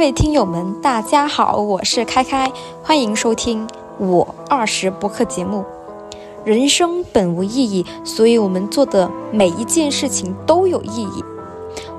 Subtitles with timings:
[0.00, 2.50] 各位听友们，大家好，我是开开，
[2.82, 3.68] 欢迎收听
[3.98, 5.62] 我二十播客节目。
[6.42, 11.22] 人生本无意义，所以我们做的每一件事情都有意义。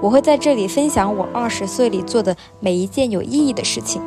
[0.01, 4.01] 我会在这里分享我二十岁里做的每一件有意义的事情。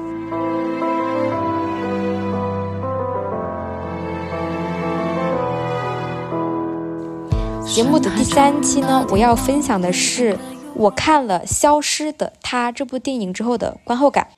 [7.64, 10.36] 节目的第三期呢，我要分享的是
[10.76, 14.28] 我看了《消失的她》这部电影之后的观后感。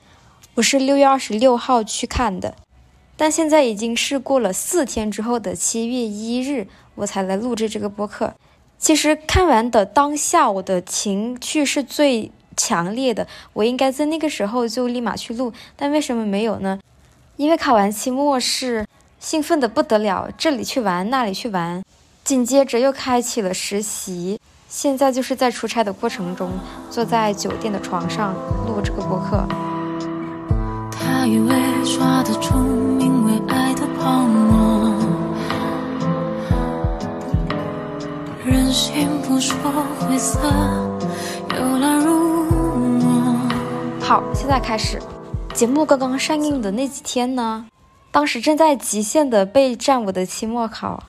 [0.57, 2.55] 我是六月二十六号去看的，
[3.17, 8.35] 但现在已经是过了四天之后的七月一日，我才来录制这个播客。
[8.79, 16.79] 其实看完的当下，我的情绪是最强烈的，我应该在那个时候就立马去录，但为什么没有呢？
[17.37, 18.87] 因为考完期末是
[19.19, 21.83] 兴奋的不得了，这里去玩，那里去玩。
[22.25, 26.51] 紧接着又开启了实习，现在就是在出差的过程中，
[26.91, 28.35] 坐在酒店的床上
[28.67, 29.47] 录这个播客。
[30.91, 31.55] 他以为
[31.85, 34.93] 抓得住名为爱的泡沫，
[38.45, 39.57] 任性不说
[40.01, 40.41] 灰色，
[41.57, 42.51] 游览入
[43.01, 43.49] 梦。
[44.01, 45.01] 好，现在开始。
[45.55, 47.67] 节目刚刚上映的那几天呢，
[48.11, 51.05] 当时正在极限的备战我的期末考。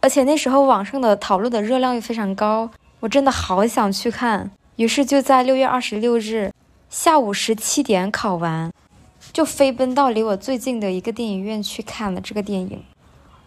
[0.00, 2.70] 而且那时候网上的讨论的热量又非常高，
[3.00, 4.50] 我真的好想去看。
[4.76, 6.52] 于是就在六月二十六日
[6.88, 8.72] 下午十七点考完，
[9.32, 12.82] 就飞奔到离我最近的一个电影院去看了这个电影。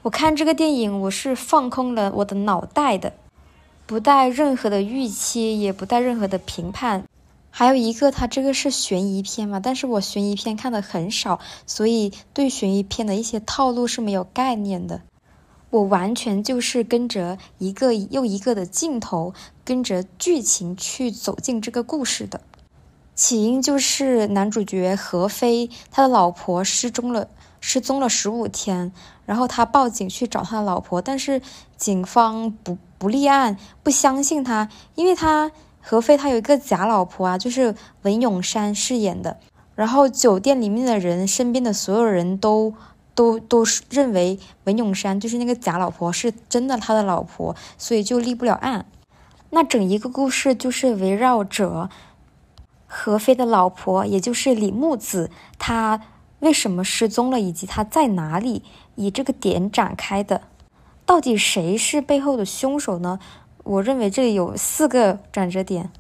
[0.04, 3.14] 我看这个电影，我是放空了我的脑袋的，
[3.86, 7.06] 不带任何的预期，也不带任何的评判。
[7.50, 15.02] 还有一个，它这个是悬疑片嘛，但是我悬疑片看的很少，所以对悬疑片的一些套路是没有概念的。
[15.74, 19.34] 我完全就是跟着一个又一个的镜头，
[19.66, 22.42] 跟着剧情去走进这个故事的。
[23.16, 27.28] 起因就是男主角何飞，他的老婆失踪了，
[27.60, 28.92] 失踪了十五天，
[29.26, 31.42] 然后他报警去找他的老婆，但是
[31.76, 35.52] 警方不不立案，不相信他，因为他
[35.82, 37.74] 何飞他有一个假老婆啊，就是
[38.04, 39.40] 文咏珊饰演的，
[39.74, 42.76] 然后酒店里面的人，身边的所有人都。
[43.16, 48.86] 都都是认为文咏珊就是那个假老婆是真的他的老婆，所以就立不了案。
[49.52, 51.90] 那整一个故事就是围绕着
[52.88, 55.30] 何飞的老婆，也就是李木子，
[55.60, 56.02] 她
[56.40, 58.64] 为什么失踪了，以及她在哪里，
[58.96, 60.42] 以这个点展开的。
[61.06, 63.20] 到底谁是背后的凶手呢？
[63.64, 65.92] 我认为这里有四个转折点。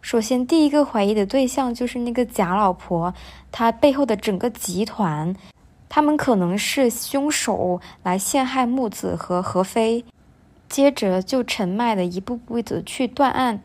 [0.00, 3.12] 首先，第一个怀疑的对象就是那个假老婆，
[3.50, 5.34] 她背后的整个集团。
[5.88, 10.04] 他们可能是凶手来陷害木子和何飞，
[10.68, 13.60] 接着就陈麦的一步步的去断案，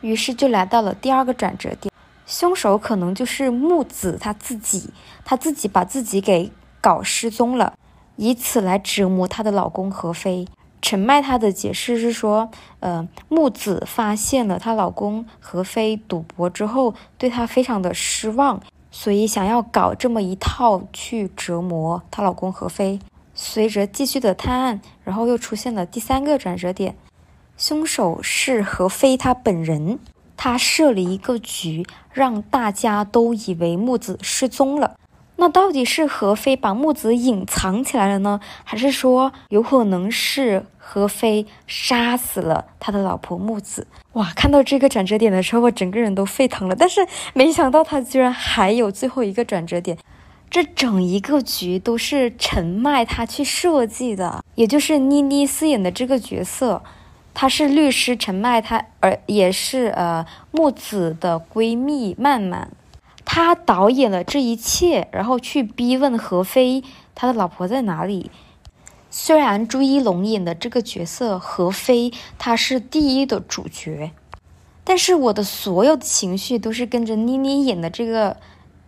[0.00, 1.92] 于是就来到了第二个转折点，
[2.26, 4.90] 凶手可能就是木子他自己，
[5.24, 7.74] 他自己把自己给搞失踪了，
[8.16, 10.46] 以此来折磨她的老公何飞。
[10.80, 18.60] 陈迈他的解释是说，呃，木子发现了她老公何飞赌博之后，对他非常的失望。
[18.96, 23.00] 所以想要搞这么一套去折磨她老公何飞。
[23.34, 26.94] 随着继续的探案，然后又出现了第三个转折点，
[27.56, 29.98] 凶手是何飞他本人，
[30.36, 34.94] 他设了一个局，让大家都以为木子失踪了。
[35.34, 43.86] 那到底是何飞把木子隐藏起来了呢，还是说有可能是何飞杀死了他的老婆木子？
[44.12, 46.76] 哇，看到这个转折点的时候，我整个人都沸腾了。
[46.76, 47.00] 但是
[47.32, 49.96] 没想到他居然还有最后一个转折点，
[50.50, 56.82] 这整一个局都是陈麦他去设计的，也就是妮妮饰演的这个角色，
[57.32, 62.70] 她是律师陈迈，她而也是呃木子的闺蜜曼曼。
[63.26, 66.84] 他导演了这一切，然后去逼问何飞
[67.14, 68.30] 他的老婆在哪里。
[69.16, 74.10] 虽然朱一龙演的这个角色何飞他是第一的主角，
[74.82, 78.36] 但是我的所有的情绪都是跟着妮妮演的这个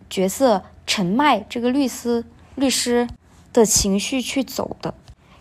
[0.09, 2.25] 角色陈迈这个律师
[2.55, 3.07] 律师
[3.53, 4.93] 的情绪去走的。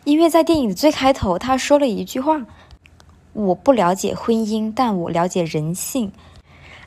[0.04, 2.46] 因为在电影最开头，他说了一句话
[3.34, 6.12] ：“我不了解婚姻，但我了解人性。”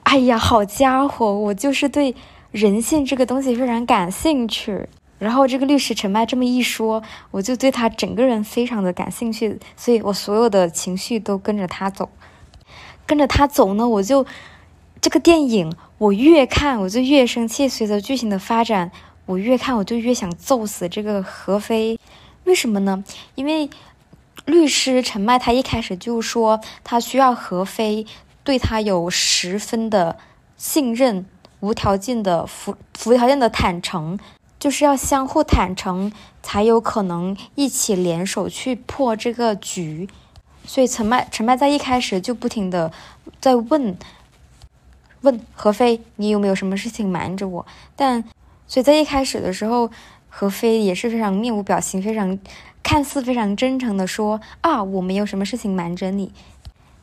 [0.04, 2.16] 哎呀，好家伙，我就是对
[2.52, 4.88] 人性这个东西非常感兴趣。
[5.20, 12.10] 然后这个律师陈麦这么一说，我就对他整个人非常的感兴趣，所以我所有的情绪都跟着他走。
[13.06, 14.26] 跟着他走呢，我就
[15.00, 17.68] 这个电影我越看我就越生气。
[17.68, 18.92] 随着剧情的发展，
[19.26, 22.00] 我越看我就越想揍死这个何飞。
[22.46, 23.04] 为什么呢？
[23.36, 23.70] 因为
[24.46, 28.08] 律师陈麦他一开始就说他需要何飞。
[28.42, 30.18] 对他有十分的
[30.58, 31.26] 信任，
[31.60, 32.76] 无条件的无
[33.06, 34.18] 无条件的坦诚，
[34.60, 36.12] 就是要相互坦诚，
[36.44, 40.10] 才有可能一起联手去破这个局。
[40.66, 42.92] 所以陈麦陈麦在一开始就不停的
[43.40, 43.98] 在问
[45.22, 47.66] 问何飞，你有没有什么事情瞒着我？
[47.96, 48.24] 但
[48.68, 49.90] 所以在一开始的时候，
[50.30, 52.38] 何飞也是非常面无表情，非常
[52.84, 56.32] 看似非常真诚的说啊，我没有什么事情瞒着你。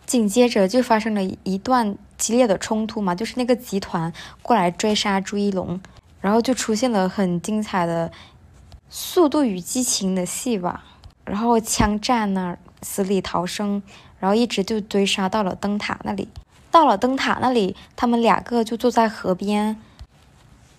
[0.06, 5.80] 紧接着就发生了一段激烈的冲突嘛，就是那个集团过来追杀朱一龙，
[6.26, 8.08] 然后就出现了很精彩的
[8.90, 10.82] 《速度与激情》的戏吧，
[11.24, 13.80] 然后枪战呢，死里逃生，
[14.18, 16.28] 然后一直就追杀到了灯塔那里。
[16.68, 19.80] 到了灯塔那里，他们两个就坐在河边，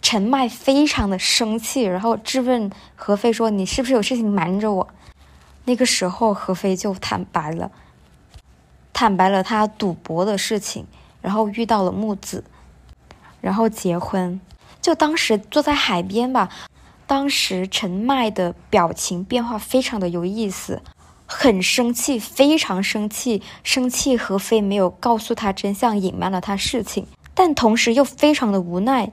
[0.02, 4.90] 陈麦非常的生气，然后质问何飞说：“你是不是有事情瞒着我？”
[5.64, 7.72] 那个时候，何飞就坦白了。
[8.92, 10.86] 坦白了他赌博的事情，
[11.22, 12.44] 然后遇到了木子，
[13.40, 14.42] 然后结婚。
[14.88, 16.48] 就当时坐在海边吧，
[17.06, 20.82] 当时陈麦的表情变化非常的有意思，
[21.26, 29.12] 很生气，非常生气，生气何飞没有告诉他真相，隐瞒了他事情，但同时又非常的无奈，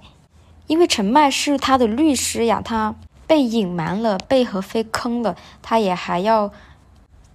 [0.68, 2.94] 因为陈麦是他的律师呀，他
[3.26, 6.52] 被隐瞒了，被何飞坑了，他也还要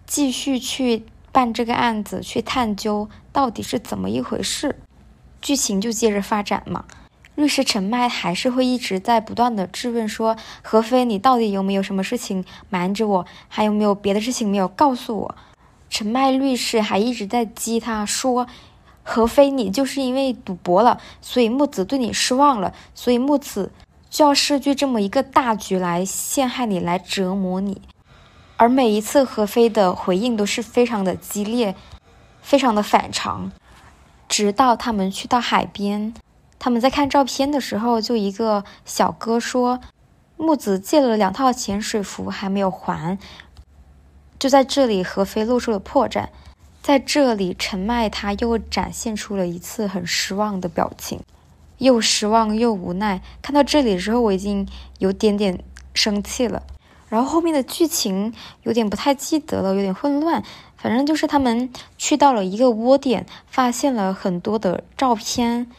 [0.06, 1.06] 继续去。
[1.34, 4.80] 办这个案子去探究到底是怎么一回事，
[5.42, 6.86] 剧情就接着发展嘛。
[7.40, 13.26] 律师陈麦还是会一直在不断的质问说：“何飞，你到底有没有什么事情瞒着我？
[13.48, 15.36] 还有没有别的事情没有告诉我？”
[15.90, 18.46] 陈麦律师还一直在激他说
[19.04, 23.72] ：“何飞，你就是因为赌博了，所以木子对你失望了，所以木子
[24.10, 27.82] 就要设计这么一个大局来陷害你，来折磨你。”
[28.58, 31.74] 而每一次何飞的回应都是非常的激烈，
[32.42, 33.54] 非常的反常。
[34.28, 36.14] 直到他们去到海边，
[36.60, 39.80] 他们在看照片的时候，就一个小哥说
[40.36, 43.18] ：“木子借了两套潜水服还没有还。”
[44.38, 46.28] 就在这里，何飞露出了破绽。
[46.82, 51.22] 在这里，陈麦他又展现出了一次很失望的表情，
[51.78, 53.22] 又失望又无奈。
[53.42, 54.68] 看到这里的时候，我已经
[54.98, 55.64] 有点点
[55.94, 56.64] 生气了。
[57.10, 58.34] 然后后面的剧情
[58.64, 60.44] 有点不太记得了，有点混乱。
[60.78, 65.70] 反正就是他们去到了一个窝点，发现了很多的照片。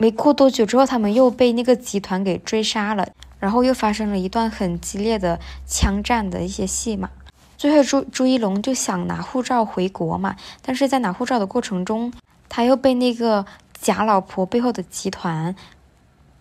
[0.00, 3.06] 没过多久之后，他们又被那个集团给追杀了，
[3.38, 7.10] 然后又发生了一段很激烈的枪战的一些戏码。
[7.58, 12.10] 最后朱朱一龙就想拿护照回国嘛，但是在拿护照的过程中，
[12.48, 13.44] 他又被那个
[13.78, 15.54] 假老婆背后的集团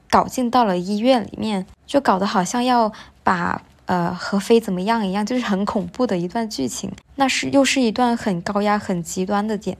[0.10, 3.62] 搞进到了医院里面，就搞得好像要把。
[3.90, 6.92] 呃，何飞怎么样一样，就是很恐怖的一段剧情。
[7.16, 9.76] 那是又是一段很高压、很极端的点。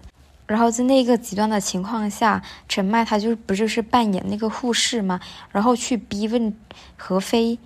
[0.50, 5.20] 然后在那个极端的情况下，陈麦他就不就是扮演那个护士吗？
[5.52, 6.52] 然后去逼问
[6.98, 7.60] 何飞，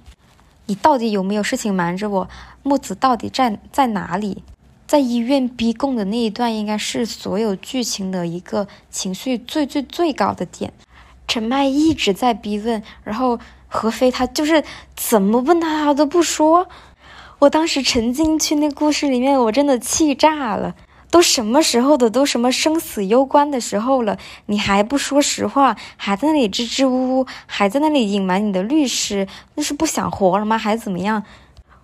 [0.66, 2.30] 你到底有没有事情瞒着我？
[2.62, 4.44] 木子到底在在哪里？
[4.86, 10.74] 在医院逼供的那一段，应该是所有剧情的一个情绪最最最高的点。
[11.28, 13.40] 陈麦一直在逼问，然后。
[13.76, 14.64] 何飞他就是
[14.96, 16.68] 怎么问他他都不说，
[17.40, 20.76] 我当时沉浸去那故事里面，我真的气炸了。
[21.14, 24.18] 都什么时候的，都什么生死攸关的时候了，
[24.48, 30.58] 你还不说实话，还在那里支支吾吾，还在那里隐瞒你的律师，那是不想活了吗？
[30.58, 31.24] 还是怎么样？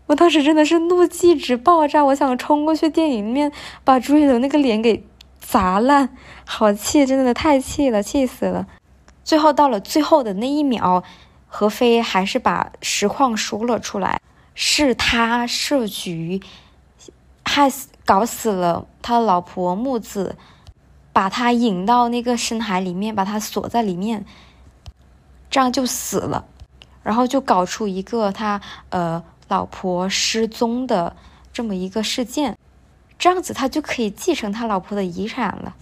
[0.07, 3.51] 我当时真的是怒气值爆炸，我想冲过去电影里面
[3.83, 5.05] 把朱一龙那个脸给
[5.39, 6.09] 砸烂，
[6.43, 8.65] 好气，真的太气了，气死了。
[9.23, 11.03] 最后到了最后的那一秒。
[11.51, 14.21] 何飞还是把实况说了出来，
[14.53, 16.41] 是他设局，
[17.43, 20.35] 害死、搞死了他老婆木子，
[21.13, 24.25] 把他引到那个深海里面，把他锁在里面，
[25.51, 26.45] 这样就死了，
[27.03, 31.15] 然后就搞出一个他呃老婆失踪的
[31.53, 32.57] 这么一个事件，
[33.19, 35.75] 这样子他就可以继承他老婆的遗产了。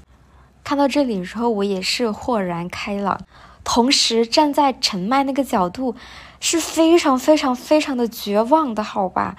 [0.65, 3.21] 看到这里的时候，我也是豁然开朗。
[3.63, 5.95] 同时站在陈麦那个角度，
[6.41, 9.37] 是非常非常非常的绝望的，好吧？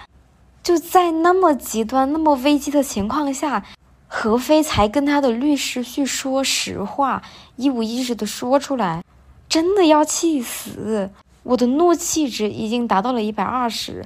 [0.63, 3.65] 就在那么极端、那么危机的情况下，
[4.07, 7.23] 何飞才跟他的律师去说实话，
[7.57, 9.03] 一五一十的说出来，
[9.49, 11.11] 真的要气死！
[11.43, 14.05] 我的怒气值已经达到了一百二十。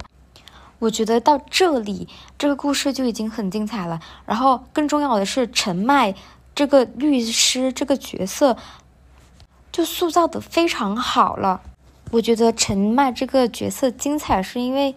[0.79, 2.07] 我觉得到这里，
[2.37, 3.99] 这个故事就已经很精彩了。
[4.25, 6.15] 然后更重要的是，陈麦
[6.53, 8.57] 这个律师这个角色。
[9.71, 11.59] 就塑造的非常好了，
[12.11, 14.95] 我觉得陈麦这个角色精彩，是因为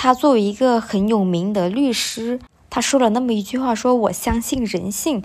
[0.00, 2.38] 他作为一个很有名的律师，
[2.70, 5.24] 他说了那么一句话，说我相信人性，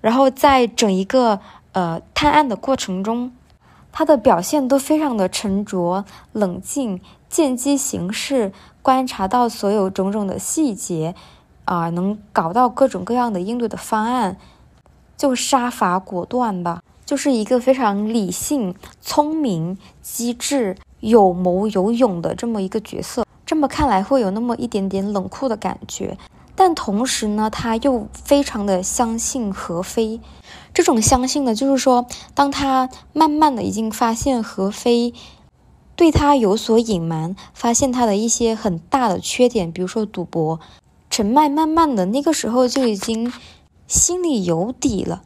[0.00, 1.38] 然后在整一个
[1.70, 3.30] 呃探案的过程中，
[3.92, 8.52] 他的表现都非常的沉着冷静，见机行事，
[8.82, 11.14] 观察到所有种种的细节，
[11.64, 14.36] 啊，能搞到各种各样的应对的方案，
[15.16, 23.24] 就杀伐果断吧，就是一个非常理性、聪明、机智、有谋有勇的这么一个角色。
[23.50, 26.16] 这么看来会有那么一点点冷酷的感觉，
[26.54, 30.20] 但同时呢，他又非常的相信何非。
[30.72, 35.12] 这种相信呢，就是说，当他慢慢的已经发现何非
[35.96, 40.60] 对他有所隐瞒，发现他的一些很大的缺点，比如说赌博，
[41.10, 43.32] 陈麦慢慢的那个时候就已经
[43.88, 45.22] 心里有底了，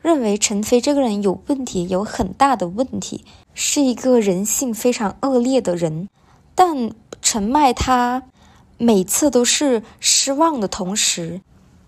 [0.00, 6.08] 认为陈飞这个人有问题，有很大的问题，是一个人性非常恶劣的人。
[6.56, 6.92] 但
[7.24, 8.22] 陈麦他
[8.78, 11.40] 每次都是失望的同时，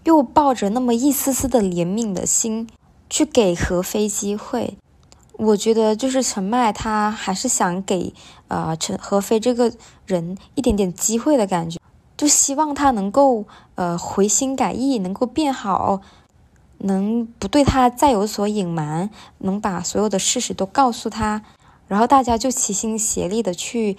[0.05, 2.67] 又抱着那么一丝丝的怜悯的心。
[3.09, 4.77] 去给何飞机会，
[5.35, 8.13] 我觉得就是陈麦他还是想给
[8.49, 9.73] 呃陈何飞这个
[10.07, 11.79] 人一点点机会的感觉，
[12.17, 13.45] 就希望他能够
[13.77, 16.01] 呃回心改意，能够变好，
[16.79, 21.43] 能不对他再有所隐瞒，能把所有的事实都告诉他，
[21.87, 23.97] 然后大家就齐心协力的去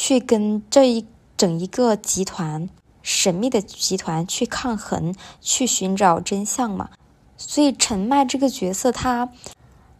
[0.00, 1.04] 去跟这一
[1.36, 2.68] 整一个集团
[3.02, 6.90] 神秘的集团去抗衡，去寻找真相嘛。
[7.36, 9.28] 所以陈麦这个角色，他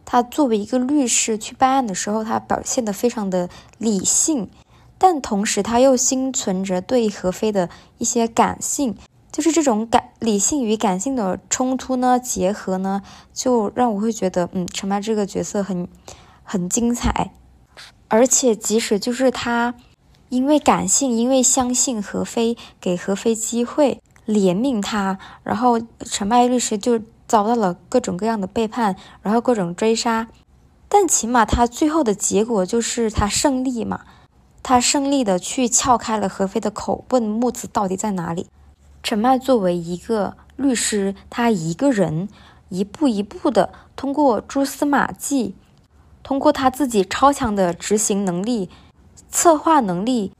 [0.04, 4.48] 他作为一个律师去办案的时候，他表现的非常的理性，
[4.98, 8.96] 但同时他又心存着对何非的一些感性，
[9.32, 13.02] 就是这种感理性与感性的冲突呢，结合呢，
[13.34, 15.88] 就让我会觉得，嗯，陈麦这个角色很
[16.44, 17.32] 很精彩，
[18.06, 19.74] 而且即使就是他
[20.28, 27.00] 因为感性，因为相信何非，给何非机会，怜悯他，然后陈麦律师就。
[27.28, 30.28] 遭到了各种各样的背叛，然后各种追杀，
[30.88, 34.00] 但起码他最后的结果就是他胜利嘛，
[34.62, 38.46] 他胜利的去撬开了何非的口，问木子到底在哪里。
[39.02, 42.30] 陈麦作为一个律师，他一个人
[42.70, 45.54] 一步一步的通过蛛丝马迹，
[46.22, 48.70] 通过他自己超强的执行能力、
[49.30, 50.32] 策划能力，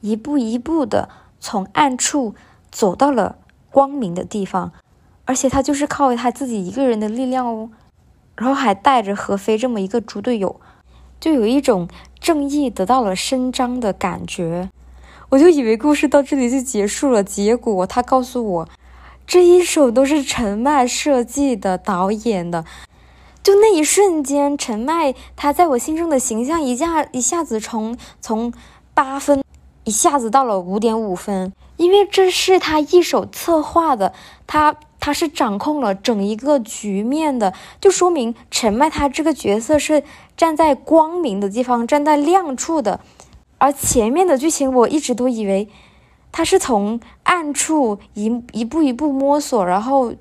[0.00, 1.08] 一步一步的
[1.40, 2.34] 从暗处
[2.70, 3.36] 走到了
[3.70, 4.72] 光明的地方。
[5.24, 7.70] 而且他就是靠他自己一个人的力量哦，
[8.36, 10.60] 然后还带着何飞这么一个猪队友，
[11.18, 11.88] 就有一种
[12.20, 14.70] 正义得到了伸张的感觉。
[15.30, 18.68] 我就以为故事到这里就结束了，结果他告诉我，
[19.26, 22.64] 这一手都是陈麦设计的、导演的。
[23.46, 28.52] 就那一瞬间，陈麦他在我心中的形象一下一下子从从
[28.92, 29.44] 八分
[29.84, 34.12] 一下子到了五点五分，因为这是他一手策划的，
[34.48, 34.74] 他。
[34.98, 40.02] 他是掌控了整一个局面的，就说明陈麦他这个角色是
[40.36, 42.98] 站在光明的地方，站在亮处的。
[43.58, 45.68] 而前面的剧情，我一直都以为
[46.32, 50.12] 他是从暗处一一步一步摸索，然后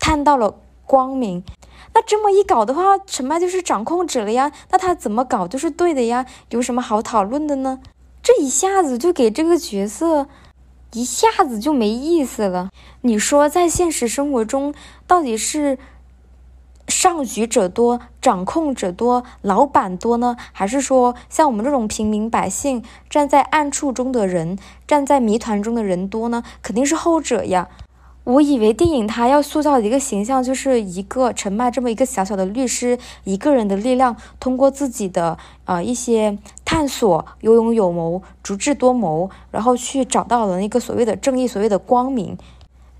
[0.00, 0.56] 看到了
[0.90, 1.44] 光明。
[1.94, 4.50] 那这么一搞的话，陈麦就是掌控者了呀。
[4.70, 7.78] 那他怎么搞都是对的呀，有什么好讨论的呢？
[8.20, 10.26] 这一下子就给这个角色。
[10.92, 12.70] 一下子就没意思了。
[13.02, 14.74] 你说，在现实生活中，
[15.06, 15.78] 到底是
[16.88, 26.42] 上局者多、掌控者多、老板多呢，还是说像我们这种平民百姓站在暗处中的人、站在谜团中的人多呢？
[26.60, 27.68] 肯定是后者呀。
[28.30, 42.38] 我以为电影它要塑造的一个形象，就是一个陈麦这么一个小小的律师，一个人的力量，通过自己的呃一些探索，有勇有谋，足智多谋，然后去找到了那个所谓的正义，所谓的光明，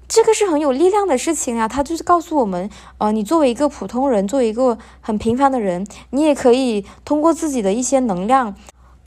[0.09, 1.69] 这个是很有力量的事情啊！
[1.69, 2.69] 他就是告诉我们，
[2.99, 8.57] 呃，你作为一个普通人，作为一个很平凡的人，你也可以通过自己的一些能量。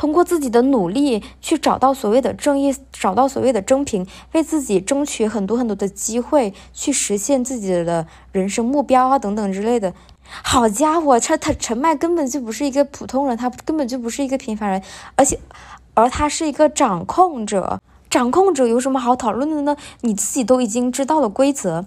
[0.04, 9.94] 通过自己的努力去找到所谓的正义，找到所谓的真平，为自己争取很多很多的机会，去实现自己的人生目标啊等等之类的。
[10.26, 14.84] 好家伙，他他陈麦根本就不是一个普通人，他根本就不是一个平凡人，
[15.16, 15.40] 而且，
[15.94, 17.80] 而他是一个掌控者。
[18.10, 19.78] 掌控者有什么好讨论的呢？
[20.02, 21.86] 你自己都已经知道了规则，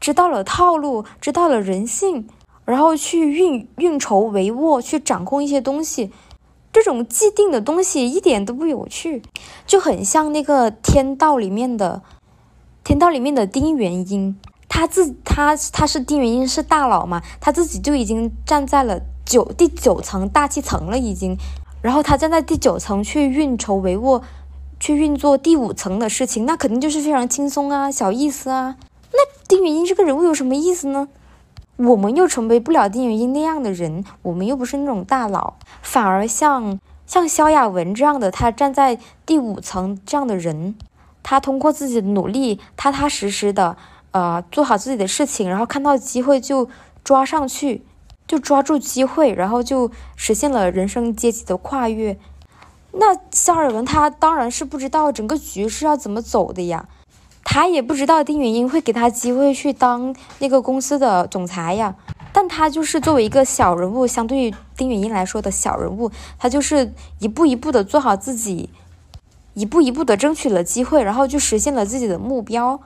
[0.00, 2.26] 知道了套路，知道了人性，
[2.64, 6.10] 然后去运运筹帷幄，去掌控一些东西。
[6.74, 9.22] 这种既定的东西一点都不有趣，
[9.64, 12.02] 就很像那个《天道》里面的
[12.86, 14.36] 《天道》里面的丁元英，
[14.68, 21.38] 他自他他是丁元英是大佬嘛，他自己就已经站在了九第九层大气层了已经，
[21.80, 24.20] 然后他站在第九层去运筹帷幄，
[24.80, 28.74] 去运作第五层的事情，那肯定就是非常轻松啊，小意思啊。
[29.12, 31.06] 那丁元英这个人物有什么意思呢？
[31.76, 40.76] 我们又成为不了丁元英那样的人，我们又不是那种大佬，反而像像萧亚文这样的，他站在第五层这样的人，
[41.22, 43.76] 他通过自己的努力，踏踏实实的，
[44.12, 46.68] 呃，做好自己的事情，然后看到机会就
[47.02, 47.84] 抓上去，
[48.28, 52.16] 就抓住机会，然后就实现了人生阶级的跨越。
[52.92, 56.88] 那肖尔文他当然是不知道整个局是要怎么走的呀，
[57.44, 61.94] 他也不知道丁元英会给他机会去当那个公司的总裁呀。
[62.32, 68.70] 但他就是作为一个小人物，相对于丁元英来说的小人物，他就是一步一步的做好自己，
[69.52, 72.80] 一步一步的争取了机会，然后就实现了自己的目标。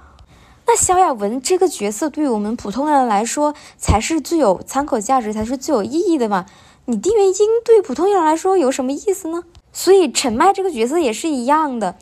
[0.67, 6.45] 那萧亚文这个角色对于我们普通人来说才是最有参考价值，才是最有意义的嘛？
[6.85, 7.35] 你丁元英
[7.65, 9.45] 对普通人来说有什么意思呢？
[9.73, 11.97] 所以陈麦这个角色也是一样的，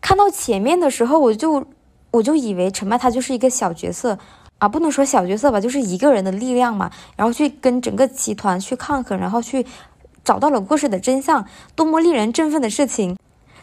[0.00, 1.66] 看到前面的时候，我就
[2.10, 4.18] 我就以为陈麦他就是一个小角色
[4.58, 9.64] 啊，不能说小角色吧，就是一个人的力量嘛，然后去跟整个集团去抗衡，然后去
[10.24, 13.16] 找到了故事的真相，多么令人振奋的事情！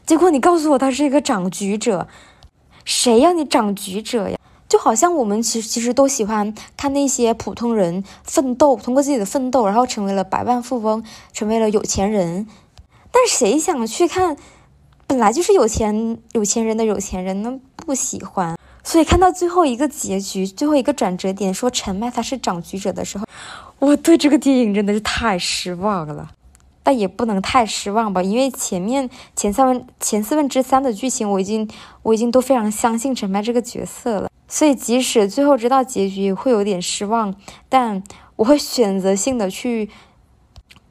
[0.06, 2.08] 结果你告诉我他是一个掌局者，
[2.86, 4.38] 谁让你掌局者呀？
[4.70, 12.48] 就好像我们其实其实都喜欢看那些普通人奋斗，通过自己的奋斗，然后成为了百万富翁，成为了有钱人。
[13.12, 14.36] 但谁想去看
[15.08, 17.58] 本来就是有钱有钱人的有钱人呢？
[17.78, 23.26] 不喜欢，所以看到最后一个结局，最后一个转折点，说陈麦他是掌局者的时候，
[23.80, 26.32] 我对这个电影真的是太失望了。
[26.84, 31.70] 但也不能太失望吧，因为前面前三分前四分之三的剧情，我已经
[32.04, 34.30] 我已经都非常相信陈麦这个角色了。
[34.50, 37.34] 所以即使最后知道结局会有点失望，
[37.70, 38.04] 但
[38.36, 39.90] 我会选择性的去。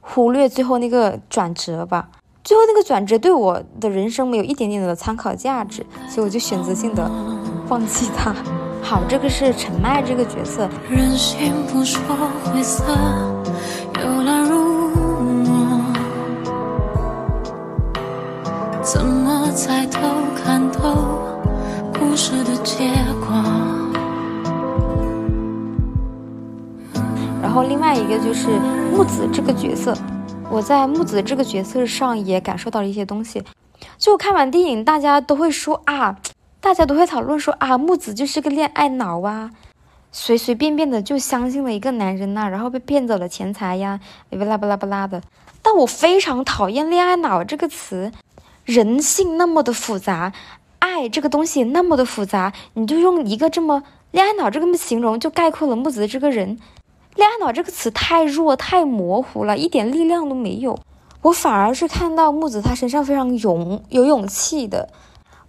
[0.08, 2.08] 忽略最后那个转折吧，
[2.46, 7.10] 最后那个转折对我的人生没有一点点的参考价值，所以我就选择性的
[7.66, 8.32] 放弃它。
[8.80, 10.68] 好，这个是陈麦这个角色。
[18.80, 19.98] 怎么才都
[20.36, 20.94] 看透
[21.98, 22.92] 故事的结
[23.26, 23.42] 果？
[27.42, 28.46] 然后另外一个就是
[28.92, 29.92] 木子这个角色，
[30.48, 33.42] 我在木子这个角色上也感受到了一些东西。
[33.98, 36.18] 就看完电影，大家都会说啊，
[36.60, 39.50] 大家都会讨论说啊，木子就是个恋爱脑啊，
[40.12, 45.20] 随随便便的就相信了一个男人呐，然后被骗走了钱财呀，巴拉巴拉巴拉的。
[45.62, 48.12] 但我非常讨厌“恋爱脑”这个词，
[48.64, 50.32] 人性那么的复杂，
[50.78, 53.82] 爱这个东西那么的复杂，你就用一个这么
[54.12, 56.58] “恋爱脑”这么形容，就概括了木子这个人。
[57.16, 60.78] 恋爱脑这个词太弱太模糊了，一点力量都没有。
[61.22, 64.90] 我反而是看到木子他身上非常勇有勇气的。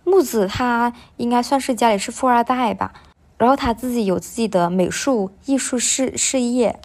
[0.05, 2.93] 木子他应该算是家里是富二代吧，
[3.37, 6.79] 然后他自己有自己的美术艺术事事业。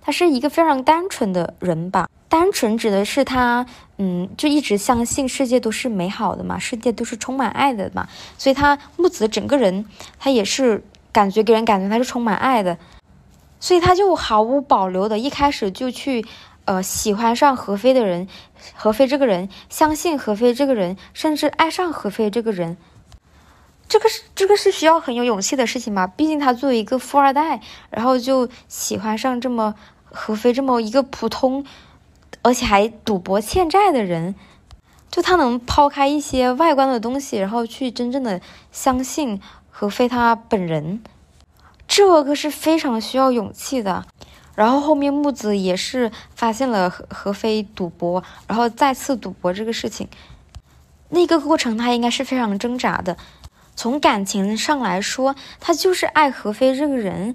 [0.00, 3.66] 他是一个非常单纯的人吧，单纯指的是他
[3.98, 8.08] 嗯，就一直相信世界都是美好的嘛，世界都是充满爱的嘛。
[8.38, 9.84] 所以他木子整个人
[10.20, 12.78] 他也是感觉给人感觉他是充满爱的。
[13.60, 16.24] 所以他就毫无保留的，一开始就去，
[16.64, 18.28] 呃，喜欢上何飞的人，
[18.74, 22.76] 何飞这个人，相信何飞这个人，甚至爱上何飞这个人。
[23.88, 26.06] 这个是这个是需要很有勇气的事情嘛？
[26.06, 31.64] 毕竟他作为一个富二代，然后就喜欢上这么何飞这么一个普通，
[32.42, 34.34] 而且还赌博欠债的人，
[35.10, 39.40] 就他能抛开一些外观的东西，然后去真正的相信
[39.70, 41.02] 何飞他本人。
[41.88, 44.04] 这个是非常需要勇气的，
[44.54, 50.06] 然后后面木子也是发现了何何飞赌博，然后再次赌博这个事情，
[51.08, 53.16] 那个过程他应该是非常挣扎的。
[53.74, 57.34] 从感情上来说，他就是爱何飞这个人，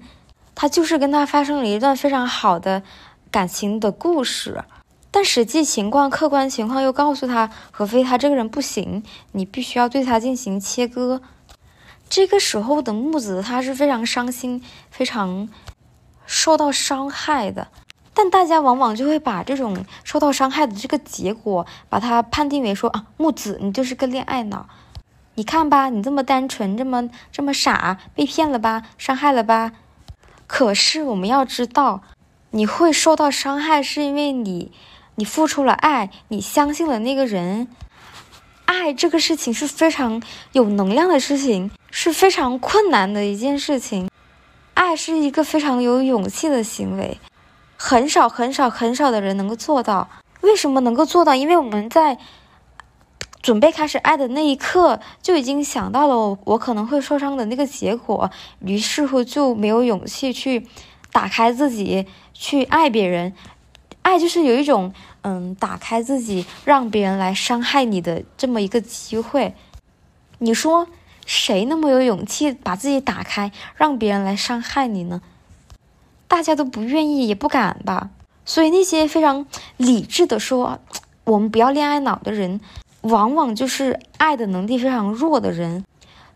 [0.53, 2.83] 他就是跟他发生了一段非常好的
[3.31, 4.63] 感情的故事，
[5.09, 11.21] 但实际情况、客观情况又告诉他，何飞他这个人不行，你必须要对他进行切割。
[12.15, 15.49] 这个时候的木子，他是非常伤心、非常
[16.27, 17.69] 受到伤害的。
[18.13, 24.69] 但大家往往就会把这种受到伤害的这个结果，把它判定为说啊，木子你就是个恋爱脑。
[25.33, 29.71] 你看吧，你这么单纯，这么这么傻，被骗了吧，伤害了吧？
[30.45, 32.03] 可是我们要知道，
[32.51, 34.71] 你会受到伤害，是因为你，
[35.15, 37.69] 你付出了爱，你相信了那个人。
[38.65, 40.21] 爱这个事情是非常
[40.51, 44.09] 有能量的事情，是非常困难的一件事情。
[44.73, 47.19] 爱是一个非常有勇气的行为，
[47.77, 50.09] 很少很少很少的人能够做到。
[50.41, 51.35] 为什么能够做到？
[51.35, 52.17] 因为我们在
[53.41, 60.67] 准备开始爱的那一刻，就已经想到了我可能会受伤的那个结果，于是乎就没有勇气去
[61.11, 63.33] 打开自己去爱别人，
[64.03, 69.55] 爱就是有一种嗯，打开自己让别人来伤害你的这么一个机会。
[70.37, 70.87] 你说
[71.25, 75.21] 谁那么有勇气把自己打开，让别人来伤害你呢？
[76.27, 78.09] 大家都不愿意，也不敢吧。
[78.45, 79.45] 所以那些非常
[79.77, 80.79] 理智的说
[81.23, 82.59] 我们不要恋爱脑的人，
[83.01, 85.85] 往往就是爱的能力非常弱的人。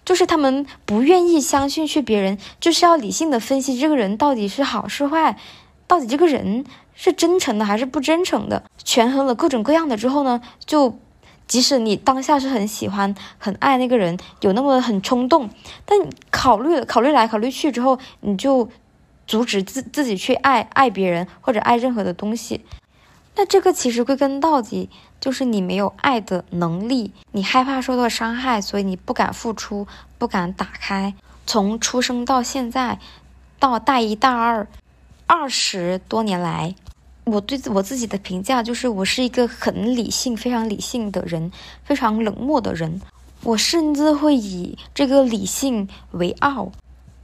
[0.06, 5.38] 就是他们不愿意相信去别人，就是要理性的分析这个人到底是好是坏，
[5.86, 6.64] 到底这个人
[7.00, 10.98] 是真诚的还是不真诚的，权衡了各种各样的之后呢，就
[11.48, 15.48] 即使你当下是很喜欢、很爱那个人，有那么很冲动，
[15.86, 15.98] 但
[16.32, 18.68] 考虑考虑来考虑去之后，你就
[19.28, 22.66] 阻止自自己去爱爱别人或者爱任何的东西。
[23.36, 24.90] 那这个其实归根到底
[25.22, 29.86] 就是你没有爱的能力，你害怕受到伤害，所以你不敢付出，
[30.18, 31.14] 不敢打开。
[31.46, 32.98] 从出生到现在，
[33.60, 34.68] 到大一、大二，
[35.28, 36.74] 二十多年来，
[37.28, 41.52] 我对我自己的评价就是，我是一个很理性、非常理性的人，
[41.84, 43.02] 非常冷漠的人。
[43.44, 46.72] 我甚至会以这个理性为傲。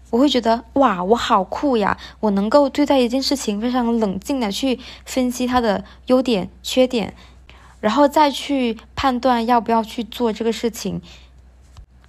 [0.10, 1.98] 我会觉得哇，我好酷呀！
[2.20, 7.16] 我能够对待一件事情非常冷静的去分析它的优点、缺点，
[7.80, 11.02] 然后再去判断要不要去做这个事情。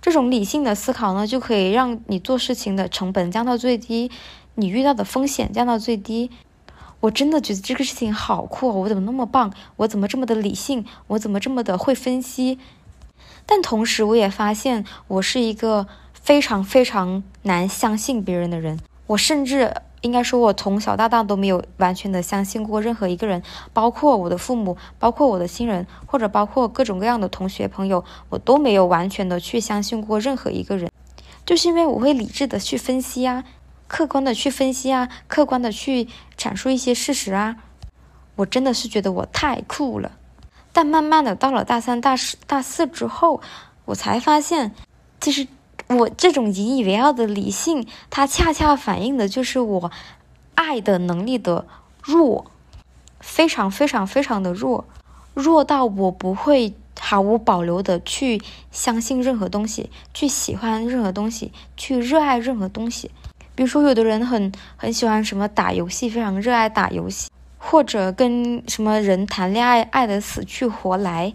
[0.02, 4.10] 这种理性的思考呢，就可以让你做事情的成本降到最低，
[4.56, 6.30] 你遇到的风险降到最低。
[7.04, 9.52] 我真的觉得这个事情好酷，哦我怎么那么棒？
[9.76, 10.86] 我怎么这么的理性？
[11.08, 12.58] 我怎么这么的会分析？
[13.44, 15.86] 但同时，我也发现我是一个。
[16.24, 23.42] 非常非常难相信别人的人，我甚至应该说，我从小到大都没有完全的相信过任何一个人，
[23.74, 30.90] 包括我的父母，包括我的亲人，或者包括各种各样的同学朋友，我都没有完全的去相信过任何一个人，
[31.44, 33.44] 就是因为我会理智的去分析啊，
[33.94, 37.54] 客观的去分析啊，客观的去阐述一些事实啊，
[38.34, 40.10] 我真的是觉得我太酷了。
[40.72, 43.40] 但慢慢的到了大三、大四、大四之后，
[43.84, 44.74] 我才发现，
[45.20, 45.46] 就是。
[45.86, 49.92] 我这种引以为傲的理性，它恰恰反映的就是我
[50.54, 51.66] 爱的能力的
[52.02, 52.46] 弱，
[53.20, 54.86] 非常非常非常的弱，
[55.34, 58.40] 弱到我不会毫无保留的去
[58.72, 63.10] 相信任何东西，去喜欢任何东西，去热爱任何东西。
[63.54, 71.32] 比如说，有的人很很喜欢什么打游戏，非常热爱打游戏，或者跟什么人谈恋爱，爱的死去活来，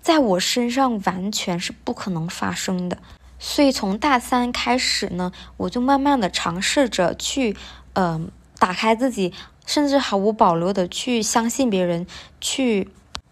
[0.00, 2.98] 在我身上完全是不可能发生的。
[3.38, 7.56] 所以从大三开始呢，我就慢慢的尝试着去，
[7.94, 9.32] 嗯，打开自己，
[9.66, 12.06] 甚至毫无保留的去相信别人，
[12.40, 12.88] 去，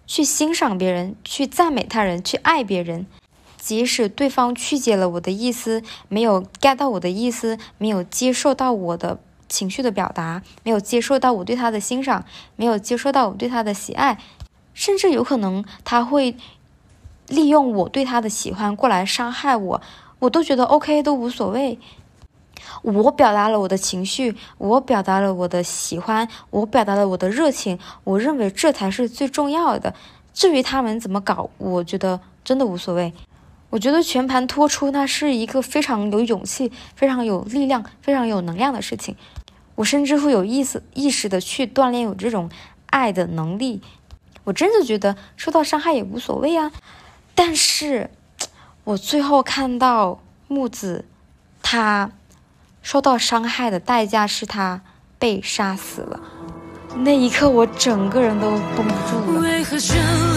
[0.07, 3.07] 去欣赏别人，去赞美他人，去爱别人，
[3.71, 12.25] 即使对方曲解了我的意思，没有 get 到我的意思，没有接受到我的情绪的表达，没有接受到我对他的欣赏，
[12.57, 14.19] 没有接受到我对他的喜爱，
[14.75, 16.35] 甚至有可能他会。
[17.29, 19.81] 利用我对他的喜欢过来伤害我，
[20.19, 21.79] 我都觉得 OK，都无所谓。
[22.83, 29.95] 我表达了我的情绪，我表达了我的喜欢，我表达了我的热情，我认为这才是最重要的。
[30.35, 33.13] 至于他们怎么搞，我觉得真的无所谓。
[33.71, 39.17] 我觉得全盘托出，那是一个非常有勇气、非常有力量、非常有能量的事情。
[39.77, 42.51] 我甚至会有意识、意识的去锻炼有这种
[42.87, 43.81] 爱的能力。
[44.45, 46.73] 我真的觉得受到伤害也无所谓啊。
[47.35, 48.11] 但是，
[48.85, 51.05] 我最后看到木子，
[51.63, 52.11] 他
[52.83, 54.83] 受到伤害的代价是他
[55.19, 56.21] 被杀死了。
[56.97, 60.30] 那一刻，我整个人都绷不住了。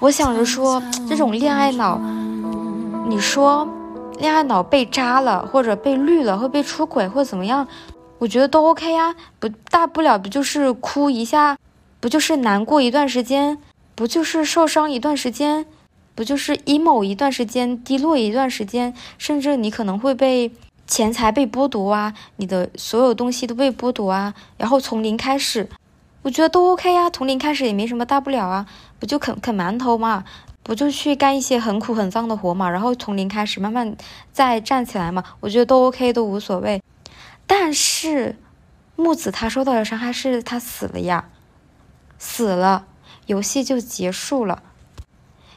[0.00, 1.98] 我想着说，这种恋爱脑，
[3.08, 3.66] 你说
[4.18, 7.66] 恋爱脑被扎了，或者被绿了，会被出轨，或怎么样？
[8.18, 11.58] 我觉得都 OK 呀，不大不了不就是哭一下，
[12.00, 13.58] 不就是难过一段时间，
[13.94, 15.66] 不就是受伤一段时间，
[16.14, 20.50] 不就是 emo 一段时间，低落一段时间，甚至你可能会被
[20.86, 25.68] 钱财被剥夺啊，你的所有东西都被剥夺啊，然后从零开始。
[26.22, 28.64] 我觉得都 OK 呀，从零开始也没什么大不了啊，
[28.98, 30.24] 不就啃啃馒头嘛？
[30.62, 33.94] 不就去干一些很苦很脏的活嘛，然后从零开始慢慢
[34.32, 36.80] 再站起来嘛，我觉得都 OK，都无所谓。
[37.46, 38.36] 但是
[38.96, 41.28] 木子他受到的伤害是他死了呀，
[42.18, 42.86] 死了，
[43.26, 44.62] 游戏就结束了。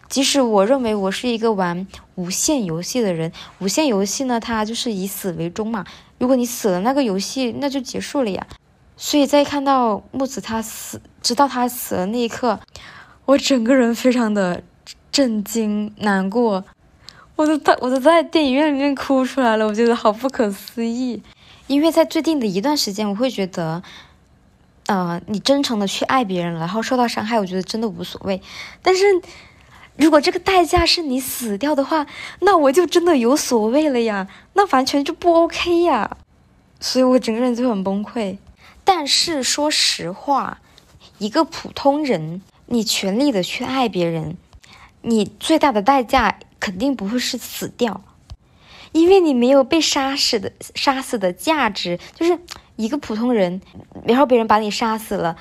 [0.09, 5.85] 即使我认为我是一个玩无限游戏的人，无限游戏呢，它就是以死为终嘛。
[6.17, 8.47] 如果你死了，那个游戏那就结束了呀。
[8.95, 12.59] 所以在看到木子他死，知道他死了那一刻，
[13.25, 14.63] 我整个人非常的
[15.11, 16.63] 震惊、难过，
[17.35, 19.67] 我都在我都在电影院里面哭出来了。
[19.67, 21.21] 我觉得好不可思议，
[21.67, 23.83] 因为在最近的一段时间，我会觉得，
[24.87, 28.41] 呃，你真诚的去爱别人，然后受到伤害，我觉得真的无所谓。
[28.81, 29.03] 但是。
[29.99, 32.05] 如果这个代价是你死掉的话，
[32.41, 36.17] 那我就真的有所谓了呀，那完全就不 OK 呀，
[36.79, 38.37] 所以我整个人就很崩溃。
[38.83, 40.59] 但是说实话，
[41.17, 44.37] 一个普通人，你全力的去爱别人，
[45.01, 47.99] 你最大的代价肯定不会是死掉，
[48.91, 52.39] 因为你没有被杀死的杀死的价值，就是
[52.75, 53.61] 一个普通人，
[54.05, 55.37] 然后别人把你杀死了。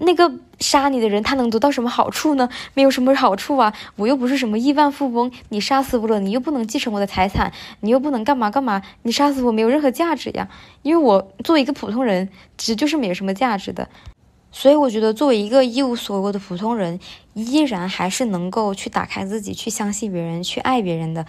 [0.00, 2.48] 那个杀你的人，他能得到什么好处呢？
[2.74, 3.74] 没有什么好处啊！
[3.96, 10.48] 我又不是什么亿万富翁，你杀死我了，你又不能继承我的财产，你又不能干嘛干嘛，你杀死我没有任何价值呀！
[10.82, 13.88] 因为我作为一个普通人，其实就是没有什么价值的。
[14.52, 17.00] 所以我觉得，作为一个一无所有的普通人，
[17.34, 21.26] 依然还是能够去打开自己，去相信别人，去爱别人的。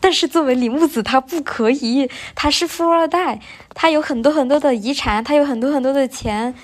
[0.00, 3.40] 但是作为李木子，他不可以，他是富二代，
[3.74, 6.54] 他有很多很多的遗产，他有很多很多的钱。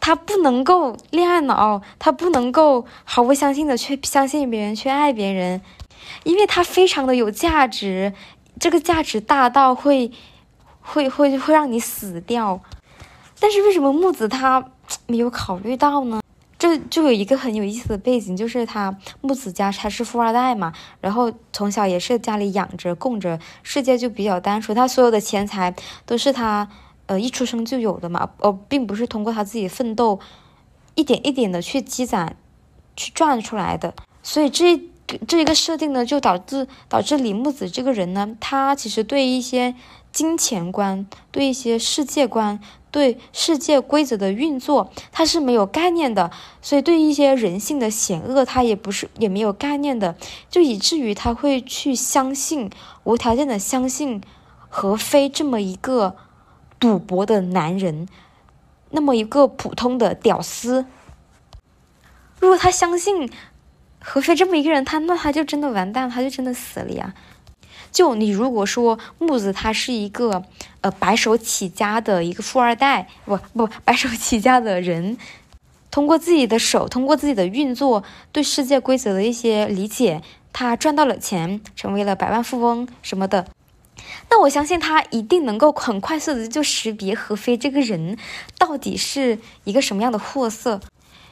[0.00, 5.60] 他不能够恋爱脑，他不能够毫不相信的去相信别人，去爱别人，
[6.24, 8.12] 因为他非常的有价值，
[8.58, 10.10] 这个价值大到会，
[10.80, 12.60] 会会会让你死掉。
[13.38, 14.72] 但是为什么木子他
[15.06, 16.21] 没有考虑到呢？
[16.62, 25.74] 这就有一个很有意思的背景，就是他木子家他是富二代嘛，然后从小也是家里养着供着，世界就比较单纯，他所有的钱财
[26.06, 26.68] 都是他。
[27.06, 30.20] 呃，一出生就有的嘛，呃，并不是通过他自己奋斗，
[30.94, 32.36] 一点一点的去积攒，
[32.94, 33.92] 去赚出来的。
[34.22, 34.80] 所以这
[35.26, 39.74] 这一个设定呢，就导致导致李木子这个人呢，他其实对一些
[40.12, 42.60] 金钱观、对一些世界观、
[42.92, 46.30] 对世界规则的运作，他是没有概念的。
[46.60, 50.14] 所以对一些人性的险恶，他也不是也没有概念的，
[50.48, 52.70] 就以至于他会去相信，
[53.02, 54.22] 无条件的相信
[54.68, 56.14] 何非这么一个。
[56.82, 58.08] 赌博的男人，
[58.90, 60.84] 那么一个普通的屌丝，
[62.40, 63.30] 如果他相信
[64.00, 67.14] 何非这么一个人，他那他就真的完蛋，他就真的死了呀。
[67.92, 70.42] 就你如果说木子他是一个
[70.80, 75.18] 呃白手起家的一个富二代，不不白手起家的人，
[75.90, 78.02] 通过自己的手，通过自己的运作，
[78.32, 83.46] 对世界规则的一些理解，他赚到了钱，成为了百万富翁什么的。
[84.30, 88.16] 那我相信他一定能够很快速的就识别何非这个人
[88.58, 90.80] 到底是一个什么样的货色。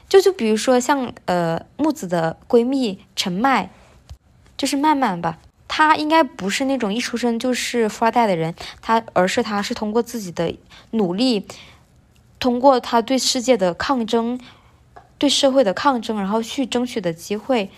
[0.09, 3.71] 就就比如说像呃木子的闺蜜陈麦，
[4.59, 5.39] 就是曼曼吧，
[5.73, 8.53] 他应该不是那种一出生就是富二代的人，
[8.83, 10.53] 他而是他是通过自己的
[10.91, 11.47] 努力，
[12.41, 14.41] 通过他对世界的抗争，
[15.17, 17.71] 对社会的抗争，然后去争取的机会。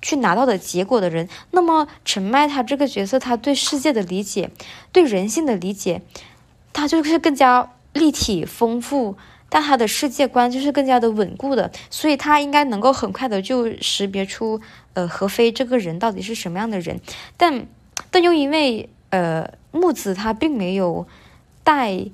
[0.00, 4.50] 去拿到的结果的人，那么陈麦他这个角色，他对世界的理解，
[4.90, 6.02] 对人性的理解，
[6.72, 9.16] 他就是更加立体丰富，
[9.54, 14.58] 但他的世界观就是更加的稳固的，所以他应该能够很快的就识别出，
[14.94, 16.98] 呃，何非这个人到底是什么样的人，
[17.36, 17.66] 但
[18.10, 21.06] 但又因为呃木子他并没有
[21.62, 22.06] 带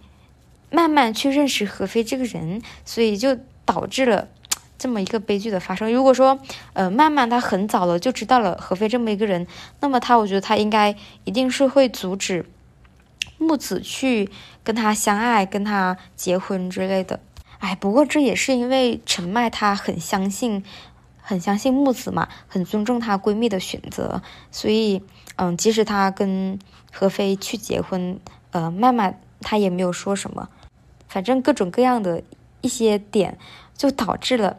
[0.73, 4.27] 慢慢去认识何非这个人，所以就导致了。
[4.81, 6.39] 这么一个悲剧的发生，如果说，
[6.73, 9.45] 呃，曼曼他很早了就知道了何非这么一个人，
[9.81, 12.47] 那么他，我觉得他应该一定是会阻止
[13.39, 14.31] 木子去
[14.63, 17.19] 跟他相爱、跟他结婚之类的。
[17.59, 20.65] 哎，不过这也是因为陈麦她很相信、
[21.21, 25.03] 很相信木子嘛，很尊重她闺蜜的选择，所以，
[25.37, 26.59] 嗯，即使她跟
[26.93, 28.21] 何非去结婚，
[28.53, 30.49] 呃，麦麦她也没有说什么，
[31.09, 32.23] 反正各种各样的
[32.61, 33.39] 一些点
[33.77, 34.59] 就导致了。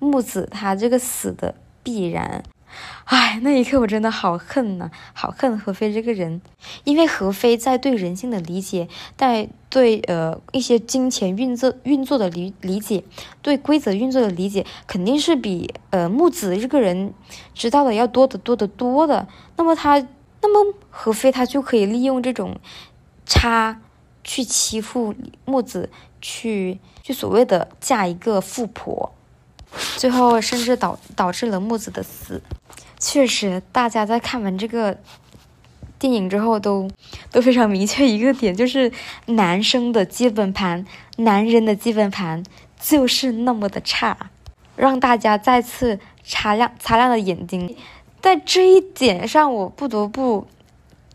[0.00, 2.42] 木子她这个死的必然，
[3.08, 6.42] 哎，那一刻我真的好恨呐，好恨何非这个人，
[6.84, 13.02] 因为何非在对人性的理解，在对呃一些金钱运作运作的理理解，
[13.40, 17.14] 对规则运作的理解，肯定是比呃木子这个人
[17.54, 19.26] 知道的要多得多得多的。
[19.56, 20.06] 那么他，
[20.42, 22.58] 那么何非他就可以利用这种
[23.24, 23.80] 差
[24.22, 25.14] 去欺负
[25.46, 25.88] 木子，
[26.20, 29.14] 去去所谓的嫁一个富婆。
[29.96, 32.42] 最后甚至导导致了木子的死。
[32.98, 34.98] 确实，大家在看完这个
[35.98, 36.88] 电影之后，都
[37.30, 38.90] 都非常明确一个点，就是
[39.26, 40.84] 男生的基本盘，
[41.16, 42.42] 男人的基本盘
[42.78, 44.30] 就是那么的差，
[44.76, 47.76] 让大家再次擦亮擦亮了眼睛。
[48.20, 50.46] 在这一点上，我不得不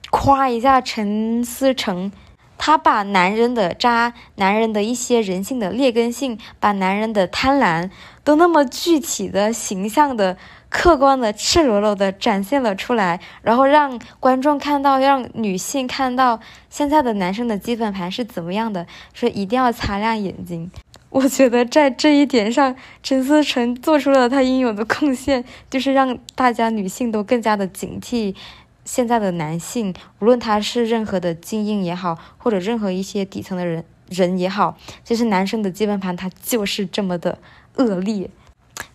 [0.09, 2.11] 夸一下陈思诚。
[2.55, 7.89] 他把男人的渣，男人的一些人性的劣根性，把男人的贪婪，
[8.23, 10.37] 都那么具体的、形象的、
[10.73, 20.71] 客观的、赤裸裸的展现了出来，然后让观众看到，让女性看到现在的男生的基本盘是怎么样的，说一定要擦亮眼睛。
[21.11, 28.35] 我觉得在这一点上，陈思诚做出了他应有的贡献，就是让大家女性都更加的警惕。
[28.83, 37.37] 现在的男性，无论他是任何的精英也好，或者任何一些底层的人人也好，其实男生的基本盘他就是这么的
[37.75, 38.31] 恶劣。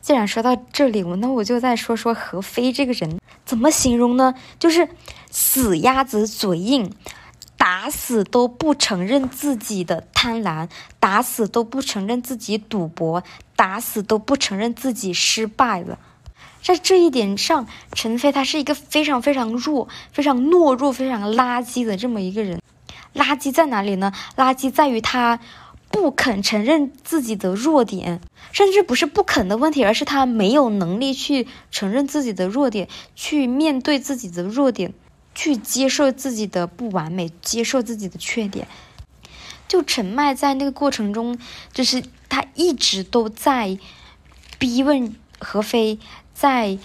[0.01, 4.35] 既然说到这里，我那我就再说说何非这个人怎么形容呢？
[4.59, 4.89] 就是
[5.31, 6.93] 死鸭子嘴硬，
[7.57, 13.23] 打死都不承认自己的贪婪，打死都不承认自己赌博，
[13.55, 15.99] 打死都不承认自己失败了。
[16.63, 22.61] 在这一点上，陈飞他是一个非常非常弱、非常懦弱、非常垃圾的这么一个人。
[23.15, 24.13] 垃圾在哪里呢？
[24.37, 25.41] 垃圾在于他
[25.91, 28.21] 不肯承认自己的弱点，
[28.53, 34.93] 甚至不是不肯的问题，而是他没有能力去承认自己的弱点，去面对自己的弱点，
[35.35, 38.69] 去接受自己的不完美，接受自己的缺点。
[39.67, 41.39] 就陈麦在那个过程中，
[41.73, 43.79] 就是他一直都在
[44.59, 45.99] 逼问何非。
[46.35, 46.79] 在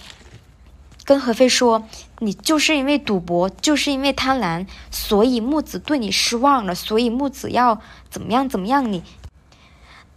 [1.04, 1.86] 跟何飞说，
[2.24, 9.02] 你就是因为赌博，就是因为贪婪，所以木子对你失望了，所以木子要怎么样怎么样你。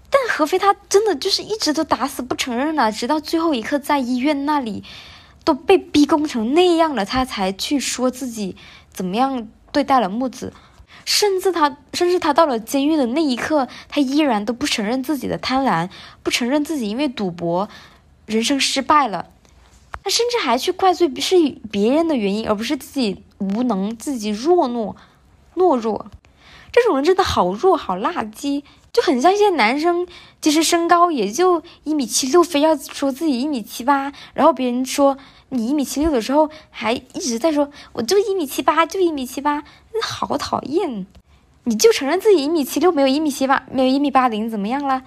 [0.10, 4.84] 但何非他真的就是一直都打死不承认了，直到最后一刻在医院那里
[5.44, 8.56] 都被逼宫成那样了，他才去说自己
[8.92, 10.54] 怎么样对待了木子，
[11.04, 15.90] 甚至他甚至他到了监狱的那一刻，他依然都不承认自己的贪婪，
[16.24, 17.68] 不承认自己因为赌博。
[18.26, 19.28] 人生失败了，
[20.08, 21.36] 他甚至还去怪罪是
[21.70, 24.96] 别人的原因，而不是自己无能、自己弱懦、
[25.54, 26.06] 懦弱。
[26.72, 30.08] 这种人真的好弱、好垃圾，就很像一些男生，
[30.40, 35.18] 其实身高也就一米七六，非要说自己一米七八，然后别人说
[35.50, 39.66] 你一米七六的时候，还一直在说我就一米七八，就一米七八，
[40.02, 41.06] 好讨厌！
[41.66, 45.04] 你就承认自己一米七六，没有一米七八，没有一米八零，怎么样了？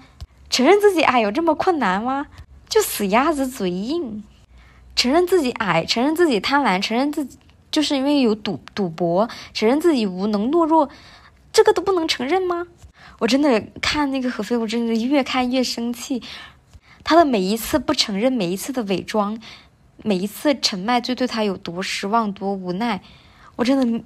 [0.51, 2.27] 承认自己哎有这么困难吗？
[2.69, 4.23] 就死鸭子嘴硬，
[4.95, 7.37] 承认自己矮，承认自己贪婪，承认自己
[7.71, 10.89] 就是因为有赌赌博，承认自己无能懦弱，
[11.53, 12.67] 这个都不能承认吗？
[13.19, 16.21] 我真的看那个何飞，我真的越看越生气。
[17.03, 19.39] 他的每一次不承认，每一次的伪装，
[20.03, 23.01] 每一次陈麦就对他有多失望、多无奈，
[23.55, 24.03] 我真的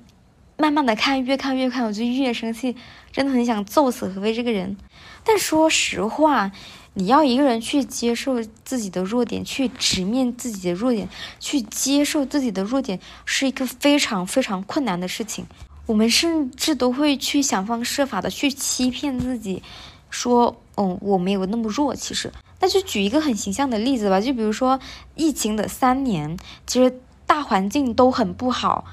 [0.58, 2.76] 慢慢的看，越看越看，我就越生气，
[3.12, 4.78] 真的很想揍死何飞这个人。
[5.24, 6.52] 但说实话。
[6.98, 11.08] 你要一个人去接受自己的弱点，去直面自己的弱点，
[11.40, 15.46] 去接受自己的弱点，是一个非常非常困难的事情。
[15.88, 19.62] 我们甚至都会去想方设法的去欺骗自己，
[20.10, 21.94] 说，嗯，我没有那么弱。
[21.94, 22.32] 其实，
[22.62, 24.80] 那就举一个很形象的例子吧，就比如说
[25.16, 28.86] 疫情的三年，其实大环境都很不好，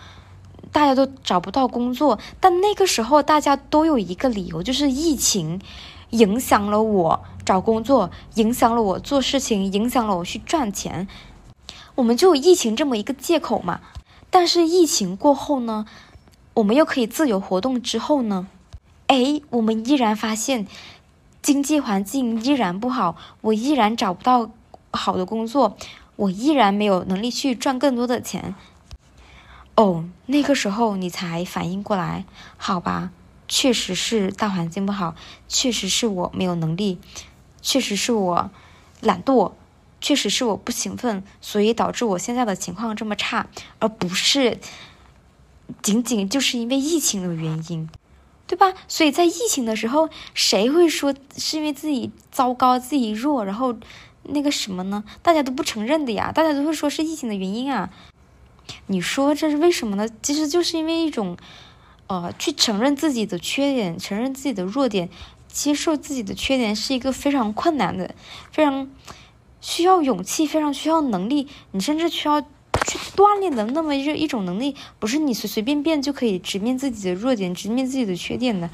[0.73, 5.61] 大家都找不到工作，但那个时候大家都有一个理由，就是疫情
[6.13, 7.25] 影响了我。
[7.45, 11.09] 找工作影响了我做事情，影响了我去赚钱，
[11.97, 13.81] 我们就有疫情这么一个借口嘛。
[14.31, 15.85] 但是疫情过后呢，
[16.55, 18.47] 我们又可以自由活动之后呢，
[19.09, 20.69] 哎，我们依然发现
[21.43, 24.49] 经济环境依然不好，我依然找不到
[24.93, 25.77] 好的工作，
[26.15, 28.55] 我依然没有能力去赚更多的钱。
[29.75, 32.25] 哦，那个时候你才反应过来，
[32.57, 33.11] 好吧，
[33.49, 35.15] 确实是大环境不好，
[35.49, 36.99] 确实是我没有能力。
[37.61, 38.51] 确实是我
[39.01, 39.53] 懒惰，
[40.01, 43.47] 确实是我不勤奋，所以导致我现在的情况这么差，
[43.79, 44.59] 而不是
[45.81, 47.89] 仅仅就是因为疫情的原因，
[48.49, 48.75] 对吧？
[48.89, 53.77] 所以在疫情的时候，谁会说是因为自己糟糕、自己弱，然后
[54.25, 55.05] 那个什么呢？
[55.23, 57.91] 大家都不承认的呀，大家都会说是疫情的原因啊。
[58.87, 60.09] 你说这是为什么呢？
[60.21, 61.37] 其实就是因为一种，
[62.13, 65.09] 呃，去承认自己的缺点，承认自己的弱点。
[65.49, 68.15] 接受自己的缺点是一个非常困难的，
[68.51, 68.91] 非常
[69.63, 71.49] 需要勇气，非常需要能力。
[71.71, 78.69] 你甚至需要去锻炼的那么一一种能力，不是你随随便便就可以直面自己的弱点，直面自己的缺点的。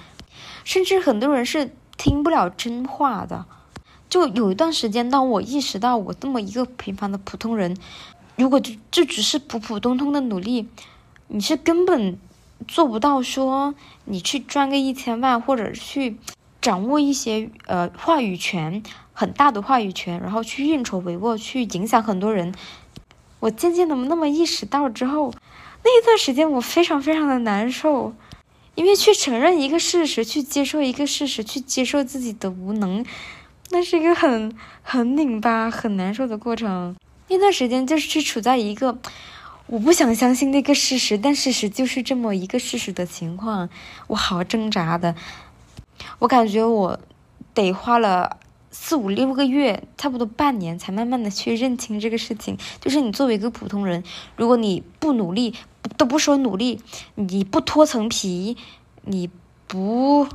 [0.64, 3.46] 甚至很多人是听不了真话的，
[4.08, 7.76] 就有一段时间，当我意识到我这么一个平凡的普通人，
[8.36, 10.68] 如果就就只是普普通通的努力，
[11.26, 12.18] 你是根本
[12.66, 16.16] 做不到说你去赚个一千万，或者去
[16.60, 18.82] 掌握一些呃话语权
[19.12, 22.52] 很大的话语权，然后去运筹帷幄，去影响很多人。
[23.40, 25.32] 我渐渐的那么意识到之后，
[25.84, 28.12] 那一段时间我非常非常的难受，
[28.74, 33.06] 因为去承认一个事实，去接受一个事实，去接受自己的无能。
[33.70, 36.96] 那是一个很很拧巴、很难受的过程。
[37.28, 38.98] 那段时间就是去处在一个
[39.68, 43.68] 我不想相信那个事实，但事实就是这么一个事实的情况，
[44.06, 45.14] 我好挣扎的。
[46.20, 46.98] 我感觉我
[47.52, 48.38] 得花了
[48.70, 52.56] 四五六个月，差不多半年，才慢慢的去认清这个事情。
[52.80, 54.02] 就是你作为一个普通人，
[54.36, 55.54] 如果你不努力，
[55.98, 56.80] 都不说努力，
[57.16, 58.56] 你不脱层皮，
[59.02, 59.28] 你
[59.66, 60.26] 不。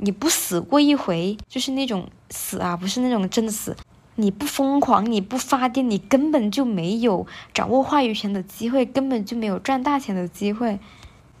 [0.00, 3.76] 你不死过一回，就是那种死啊，不是那种真的死。
[4.20, 10.80] 你不疯狂，你不发癫，你根本就没有掌握话语权的机会，根本就没有赚大钱的机会。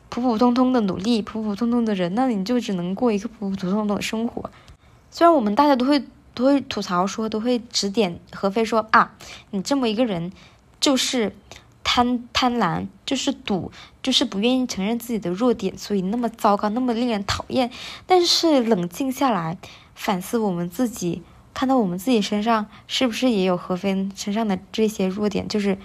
[0.08, 4.48] 普普通通的努力，普普通通的人，那你就只能过一个普普通通的生活。
[5.10, 6.04] 虽然我们大家都会
[6.34, 9.14] 都会吐槽说，都会指点何飞说啊，
[9.50, 10.32] 你这么一个人，
[10.80, 11.34] 就是。
[11.90, 13.72] 贪贪婪就是赌，
[14.02, 17.70] 就是不愿意承认自己的弱点，所以那么糟糕，那么令人讨厌。
[18.04, 19.56] 但是冷静下来，
[19.94, 21.22] 反思我们自己，
[21.58, 25.76] 看到我们自己身上是不是也有何飞身上的这些弱点，就是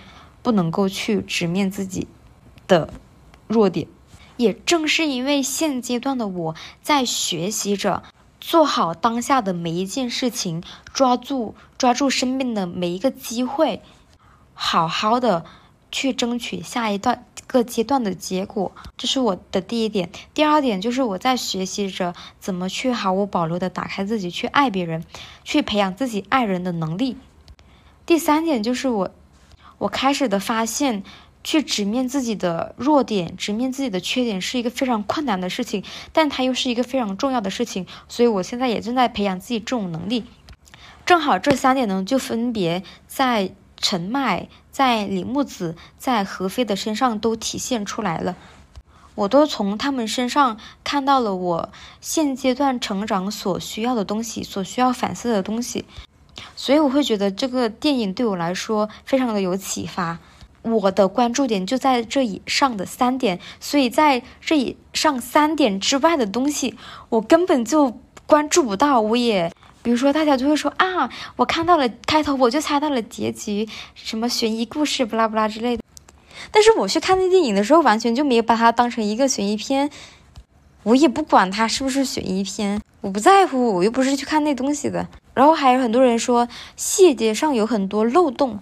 [0.44, 2.08] 不能够去直面自己
[2.68, 2.94] 的
[3.48, 3.88] 弱点。
[4.38, 8.04] 也正是因为现阶段的我在学习着
[8.40, 10.62] 做好当下的每一件事情，
[10.94, 13.82] 抓住抓住身边的每一个机会，
[14.54, 15.44] 好好的。
[15.94, 20.10] 去争取下一段个阶段的结果，这是我的第一点。
[20.34, 25.06] 第二点就是我在学习着怎么去毫无保留的打开自己，去爱别人，
[25.44, 27.16] 去培养自己爱人的能力。
[28.08, 29.12] 第三点就是我，
[29.78, 31.04] 我开始的发现，
[31.44, 37.86] 去直面自己的弱点，直面自己的缺点是一个非常困难的事情，但它又是一个非常重要的事情。
[38.10, 40.26] 所以我现在也正在培养自己这种能力。
[41.06, 43.54] 正好这三点呢，就分别在。
[43.76, 48.36] 陈麦在李木子在何飞的身上都体现出来了，
[49.14, 51.70] 我都从他们身上看到了我
[52.02, 55.86] 现阶段成长所需要的东西，所需要反思的东西，
[56.56, 60.18] 所以我会觉得这个电影对我来说非常的有启发。
[60.64, 66.76] 我的关注点就在这以上的三点，所以在这以上三点之外的东西，
[67.10, 69.52] 我根本就关注不到，我也。
[69.84, 75.84] 比如说，大家就会说啊，我看到了开头，我就猜到了结局，什么悬疑故事，不拉不拉之类的。
[76.52, 79.90] 但是我去看那电影的时候，完全就没有把它当成一个悬疑片，
[80.84, 85.06] 我也不管它是不是悬疑片，我不在乎，我又不是去看那东西的。
[85.34, 88.60] 然后还有很多人说细节上有很多漏洞，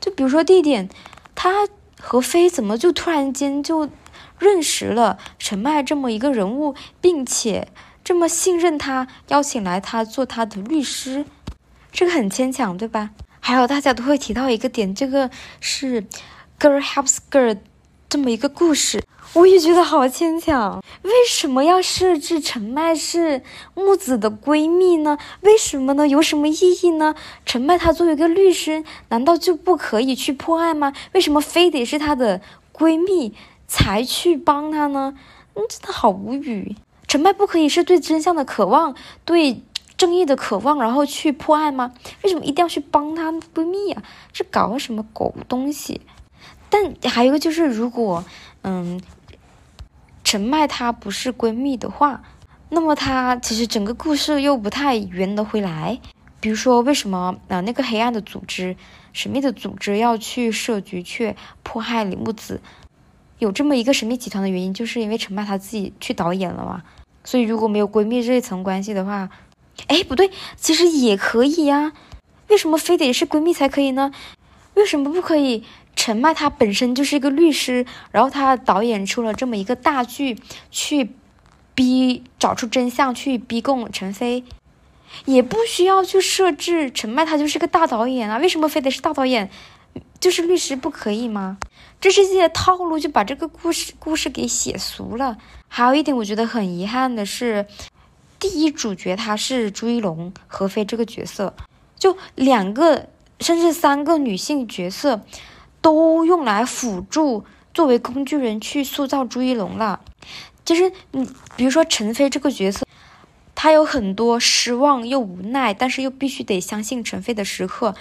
[0.00, 0.88] 就比如说地点，
[1.34, 1.68] 他
[2.00, 3.90] 何飞怎么就突然间就
[4.38, 7.68] 认识了陈麦这么一个人物，并且。
[8.02, 11.24] 这么信任他，邀请来他做他的律师，
[11.92, 13.10] 这个很牵强，对吧？
[13.40, 15.30] 还有大家都会提到一个点，这个
[15.60, 16.02] 是
[16.58, 17.56] girl helps girl
[18.08, 19.02] 这么一个故事，
[19.34, 20.82] 我也觉得好牵强。
[21.02, 23.42] 为什么要设置陈麦是
[23.74, 25.16] 木子的闺蜜呢？
[25.42, 26.06] 为什么呢？
[26.08, 27.14] 有什么意义呢？
[27.46, 30.92] 陈麦她作为一个律师，难道就不可以去破案吗？
[31.12, 32.40] 为什么非得是她的
[32.72, 33.34] 闺蜜
[33.68, 35.14] 才去帮她呢？
[35.54, 36.76] 嗯，真的好无语。
[37.10, 38.94] 陈麦不可以是对真相的渴望，
[39.24, 39.62] 对
[39.96, 41.92] 正义的渴望，然后去破案吗？
[42.22, 44.00] 为什么一定要去帮她闺蜜啊？
[44.32, 46.02] 这搞什么狗东西？
[46.68, 48.24] 但还有一个就是，如果
[48.62, 49.00] 嗯，
[50.22, 52.22] 陈麦她不是闺蜜的话，
[52.68, 55.98] 那么她其实整个故事又不太圆得回来。
[56.38, 58.76] 比如说，为什么啊那个黑暗的组织、
[59.12, 61.34] 神秘的组织要去设局去
[61.64, 62.60] 迫害李木子？
[63.40, 66.84] 有这么一个神秘集团的原因，就是因为陈麦她自己去导演了嘛。
[67.22, 69.28] 所以，如果没有闺蜜这一层关系的话，
[69.86, 71.92] 哎，不对，其实也可以呀。
[72.48, 74.12] 为什么非得是闺蜜才可以呢？
[74.74, 75.64] 为什么不可以？
[75.94, 80.38] 陈麦她本身就是一个律师，然后她导演出了这么一个大剧，
[80.70, 81.10] 去
[81.74, 84.44] 逼找出真相，去逼供陈飞，
[85.26, 88.38] 也不需要去设置陈麦她就是个大导演啊。
[88.38, 89.50] 为什么非得是大导演？
[90.18, 91.58] 就是律师不可以吗？
[92.00, 95.36] 这是一些套路，就把这个故事故事给写俗了。
[95.72, 97.64] 还有一点，我觉得很遗憾的是，
[98.38, 101.54] 第一主角他是朱一龙、何非这个角色，
[101.96, 103.08] 就两个
[103.38, 105.22] 甚至三个女性角色，
[105.80, 110.00] 都用来辅助作为工具人去塑造朱一龙了。
[110.64, 112.86] 就是你比如说陈飞这个角色。
[113.62, 117.94] 他有很多失望又无奈，但是又必须得相信陈飞的时刻。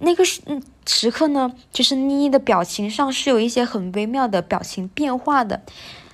[0.00, 5.62] 那个时嗯时刻呢，就是妮妮的表情上是有一些很微妙的表情变化的，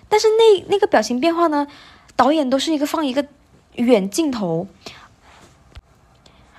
[0.09, 1.67] 但是那那个表情变化呢，
[2.15, 3.27] 导演都是一个放一个
[3.75, 4.67] 远镜头，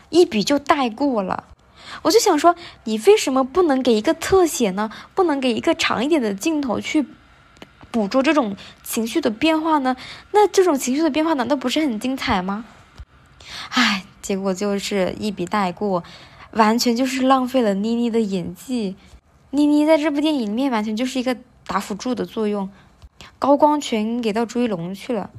[0.09, 1.45] 一笔就带过了。
[2.01, 4.91] 我就想说，你为什么不能给一个特写呢？
[5.15, 7.05] 不能给一个长一点的镜头去
[7.91, 9.95] 捕捉这种情绪的变化呢？
[10.31, 12.65] 那这种情绪的变化难道不是很精彩吗？
[13.69, 16.03] 唉，结果就是一笔带过。
[16.51, 18.95] 完全就是浪费了妮妮的演技，
[19.51, 21.35] 妮妮在这部电影里面完全就是一个
[21.67, 22.69] 打辅助的作用，
[23.39, 25.29] 高光全给到朱一龙去了，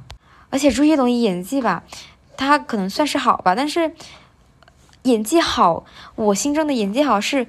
[0.49, 1.83] 而且朱一龙演技吧，
[2.37, 3.93] 他可能算是好吧，但是
[5.03, 7.47] 演技好，我心中的演技好是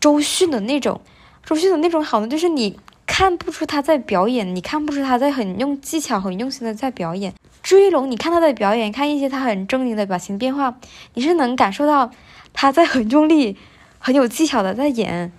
[0.00, 1.00] 周迅的那种，
[1.44, 7.34] 周迅的那种好呢，就是你看不出他在表演，你看不出他在很用技巧、很用心的在表演。
[7.62, 10.76] 朱一龙，你看他的表演，看一些他很狰狞的表情变化，
[11.14, 12.10] 你是能感受到。
[12.56, 13.56] 他在很用力、
[13.98, 15.32] 很有技巧的在演，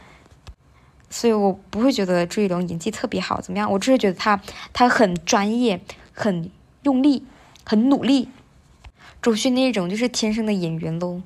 [1.09, 3.71] 所以我不会觉得朱一龙演技特别好，怎么样？
[3.71, 4.41] 我只是觉得他
[4.73, 5.81] 他很专业、
[6.13, 6.49] 很
[6.83, 7.25] 用力、
[7.63, 8.29] 很努力。
[9.21, 11.21] 周迅那种就是天生的演员喽。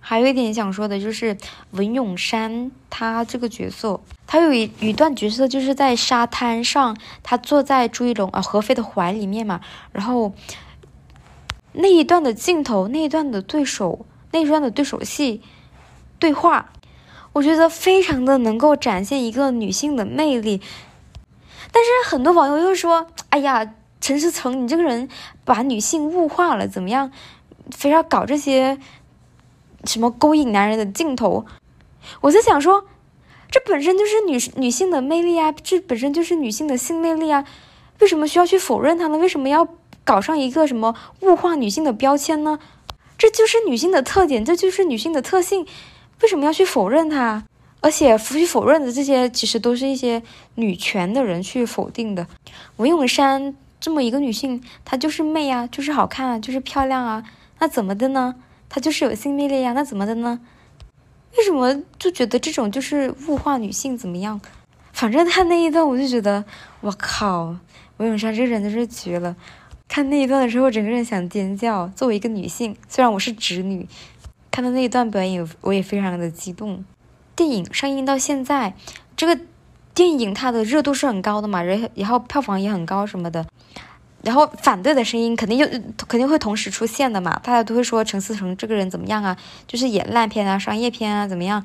[0.00, 1.36] 还有一点想说的就是
[1.72, 9.60] 文咏珊她这个角色，她有一一段角色就是在沙滩上，她坐在朱一龙啊何飞的怀里面嘛，
[9.92, 10.32] 然后
[11.72, 14.06] 那一段的镜头，那一段的对手。
[14.30, 15.40] 那一段的对手戏
[16.18, 16.70] 对话，
[17.32, 20.60] 我觉得非常的能够展现一个女性的魅力。
[21.70, 25.08] 但是很多网友又说：“哎呀，陈思诚，你这个人
[25.44, 27.12] 把女性物化了，怎么样？
[27.70, 28.78] 非要搞这些
[29.84, 31.44] 什么勾引男人的镜头？”
[32.22, 32.86] 我在想说，
[33.50, 37.44] 这本身就是女女性的魅力啊，这本身就是女性的性魅力啊，
[38.00, 39.18] 为什么需要去否认它呢？
[39.18, 39.68] 为什么要
[40.04, 42.58] 搞上一个什么物化女性的标签呢？
[43.18, 45.66] 这就是女性的特点，这就是女性的特性，
[46.22, 47.44] 为什么要去否认它？
[47.80, 50.20] 而且不去否认的这些，其实都是一些
[50.56, 52.26] 女权的人去否定的。
[52.76, 57.22] 文咏珊这么一个女性，她就是媚啊，就是好看啊，就是漂亮啊，
[57.60, 58.34] 那怎么的呢？
[58.68, 60.40] 她就是有性魅力呀，那怎么的呢？
[61.36, 64.40] 为什么就觉得这种就是物化女性怎么样？
[64.92, 66.44] 反正她那一段，我就觉得，
[66.80, 67.56] 我靠，
[67.98, 69.36] 文咏珊这个人真是绝了。
[69.86, 71.86] 看那一段的时候，我整个人想尖叫。
[71.94, 73.88] 作为一个女性，虽然我是直女，
[74.58, 76.84] 看到那一段表演，我也非常的激动。
[77.36, 78.74] 电影上映到现在，
[79.16, 79.38] 这个
[79.94, 83.46] 电影它的热度是很高的嘛，然然后票房也很高什么的。
[84.24, 85.64] 然后反对的声音肯定就
[86.08, 89.36] 肯定会同时出现的嘛，大家都会说陈思诚这个人怎么样啊，
[89.68, 91.64] 就是演烂片啊、商业片啊怎么样？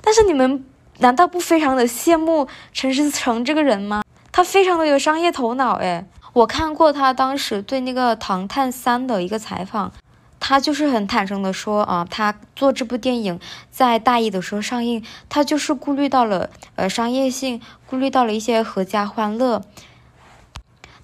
[0.00, 0.64] 但是你们
[1.00, 4.02] 难道不非常的羡慕陈思诚这个人吗？
[4.32, 6.06] 他非常的有商业头脑诶。
[6.32, 9.92] 我看过他当时对那个《唐探三》的一个采访，
[10.44, 13.38] 他就是很坦诚的说啊，他做这部电影
[13.70, 19.62] 在大一的时候上映，他就是顾虑到了呃商业性，顾虑到了一些合家欢乐，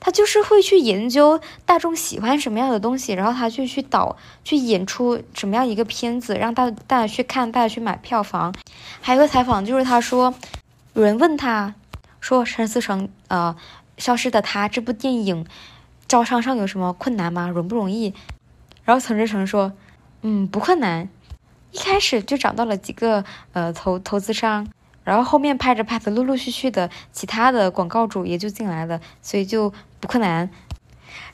[0.01, 8.53] 他就是会去研究大众喜欢什么样的东西，然后他就去导去演出什么样一个片子，让大大家去看，大家去买票房。
[9.01, 10.35] 还有个采访就是他说，
[10.95, 11.77] 有人问他
[12.21, 13.57] 说陈思诚啊。
[13.99, 15.45] 消失的他这部电影
[16.07, 17.49] 招商上有什么困难吗？
[17.49, 18.15] 容不容易？
[18.89, 19.75] 然后陈志成说
[20.23, 21.11] ：“嗯，不困难。
[21.73, 23.23] 一开始就找到了几个
[23.53, 24.67] 呃投投资商，
[25.05, 30.49] 然后后面拍着拍着，陆陆续续的其他的广告主也就进来了，所以就不困难。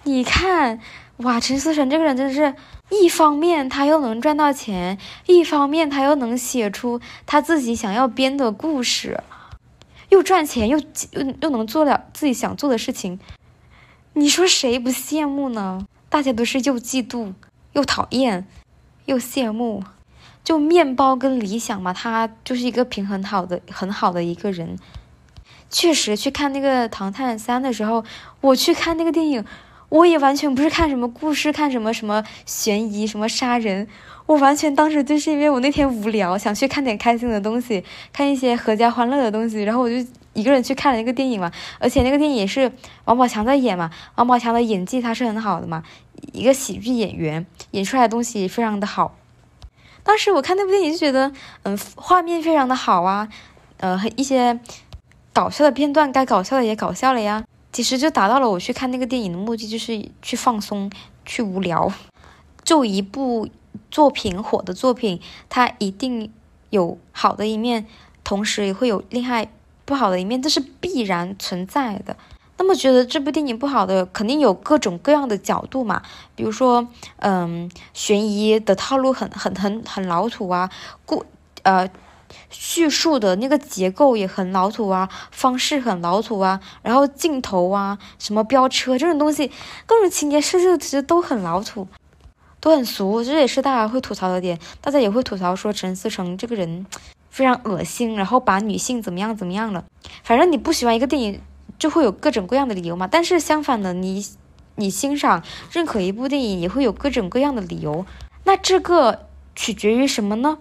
[0.02, 0.80] 你看，
[1.18, 2.56] 哇，陈思诚这个人真的是
[2.90, 9.22] 一方面他又能赚到钱，一方面他又能写出他自己想要编的故事。”
[10.10, 10.76] 又赚钱又
[11.12, 13.20] 又又能做了自己想做的事情，
[14.14, 15.86] 你说谁不羡慕呢？
[16.14, 17.32] 大家都是又嫉妒
[17.72, 18.46] 又讨厌
[19.06, 19.82] 又羡慕，
[20.44, 24.78] 就面包跟理想嘛，他就是一个平衡好的很好的一个人。
[25.70, 28.04] 确实，去看那个《唐探三》的时候，
[28.42, 29.44] 我去看那个电影，
[29.88, 33.88] 我也完全不是看什么故事，看什么什么悬疑，什么杀人。
[34.26, 39.96] 我完全当时就是因为我那天无聊，想去看点开心的东西，看一些合家欢乐的东西，然后我就
[40.32, 41.52] 一个人去看了那个电影嘛。
[41.78, 42.72] 而且那个电影也是
[43.04, 45.82] 王宝强在演嘛，王宝强的演技他是很好的嘛，
[46.32, 49.16] 一个喜剧演员演出来的东西非常的好。
[50.02, 53.28] 当时我看那部电影就觉得，嗯，画面非常的好啊，
[53.78, 54.58] 呃，一些
[55.32, 57.44] 搞笑的片段该搞笑的也搞笑了呀。
[57.72, 60.90] 其实就达到了我去看那个电影的目的，就是去放松，
[61.24, 61.92] 去无聊，
[62.62, 63.48] 就一部。
[63.90, 66.32] 作品火的作品，它一定
[66.70, 67.86] 有好的一面，
[68.22, 69.48] 同时也会有厉害
[69.84, 72.16] 不好的一面，这是必然存在的。
[72.56, 76.00] 那么觉得这部电影不好的，肯定有各种各样的角度嘛。
[76.36, 76.86] 比如说，
[77.16, 80.70] 嗯，悬疑的套路很很很很老土啊，
[81.04, 81.24] 故
[81.64, 81.88] 呃
[82.50, 89.50] 叙述的那个结构也很老土啊，方式很老土啊，然后镜头啊，什么飙车这种东西，
[89.84, 91.88] 各种情节设置其实都很老土，
[92.60, 94.58] 都很俗，这也是大家会吐槽的点。
[94.80, 96.86] 大家也会吐槽说陈思诚这个人
[97.30, 99.84] 非常恶心，然后把女性怎么样怎么样了。
[100.22, 101.40] 反正你不喜欢一个电影。
[101.78, 104.26] 就会有各种各样的理由嘛，但是相反的，你
[104.76, 108.06] 你欣赏任何一部电影也会有各种各样的理由。
[108.44, 110.58] 那这个取决于什么呢？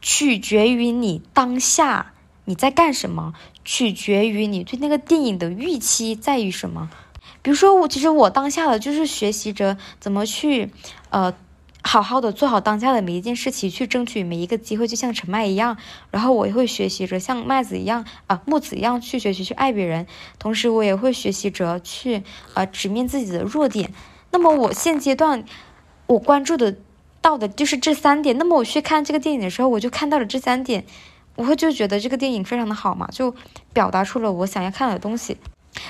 [0.00, 2.12] 取决于你当下
[2.44, 3.34] 你在干什么，
[3.64, 6.90] 取决于你对那个电影的预期在于什么。
[7.42, 10.70] 比如说，我其实我当下的就是学习着怎么去
[11.10, 11.34] 呃。
[11.82, 15.76] 好好的做好当下的每一件事情，去争取每一个机会，就像陈麦一样。
[16.10, 20.06] 然后我也会学习着像麦子一样啊，木子一样去学习去爱别人。
[20.38, 22.22] 同时，我也会学习着去
[22.54, 23.92] 呃直面自己的弱点。
[24.30, 25.44] 那么我现阶段
[26.06, 26.76] 我关注的
[27.22, 28.36] 到的就是这三点。
[28.36, 30.84] 那么我去看这个电影的时候，我就看到了这三点，
[31.36, 33.34] 我会就觉得这个电影非常的好嘛，就
[33.72, 35.38] 表达出了我想要看的东西。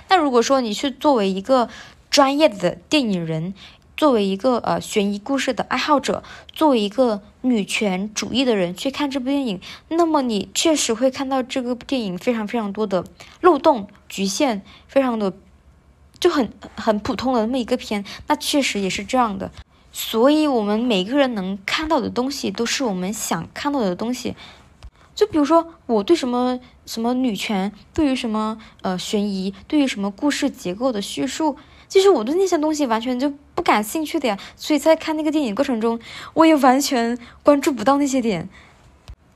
[0.08, 1.68] 那如果说你去作为一个
[2.10, 3.54] 专业的电影人，
[3.98, 6.22] 作为一个呃悬疑故事的爱好者，
[6.52, 13.04] 作为一个女权主义的人去看这部电影，那么你确实会看到这个电影非常非常多的
[13.40, 15.32] 漏洞、局限，非常的
[16.20, 19.50] 就很很普通的那么一个片，那确实也是这样的。
[19.90, 24.36] 所以，我们每个人能看到的东西，都是我们想看到的东西。
[25.16, 31.56] 就比如说，我对什么什么女权，对于什么呃悬疑，对于什么故事结构的叙述。
[31.88, 35.98] 其实我对那些东西完全就不感兴趣的呀，所以在看那个电影过程中，
[36.34, 38.48] 我也完全关注不到那些点，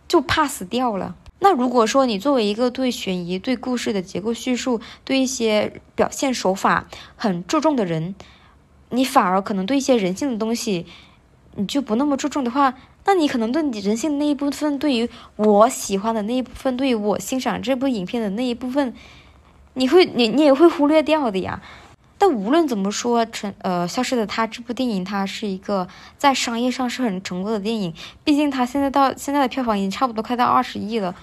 [0.07, 1.17] 就 pass 掉了。
[1.41, 6.87] 那如果说你作为一个对悬疑、对故事的结构叙述、对一些表现手法
[7.17, 8.15] 很注重的人，
[8.91, 10.87] 你反而可能对一些人性的东西
[11.57, 12.75] 你就不那么注重的话，
[13.07, 18.95] 那你可能对你人性的那一部分，对于我喜欢的那一部分，对于我欣赏这部影片的那一部分，
[19.75, 21.61] 你会你你也会忽略掉的呀。
[22.23, 27.93] 但无论怎么说，成呃，消失的他这部电影，它是一个在商业上是很成功的电影。
[28.23, 31.17] 毕竟它现在到现在的票房已经差不多快到二十亿了。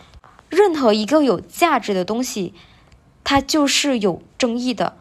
[0.49, 2.53] 任何一个有价值的东西，
[3.23, 4.97] 它就是有争议的，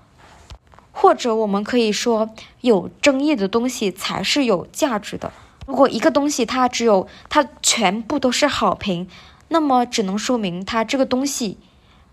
[0.92, 2.30] 或者我们可以说，
[2.61, 5.32] 有争议的东西才是有价值的。
[5.66, 9.09] 如果一个东西它只有它全部都是好评，
[9.49, 11.59] 那么只能说明它这个东西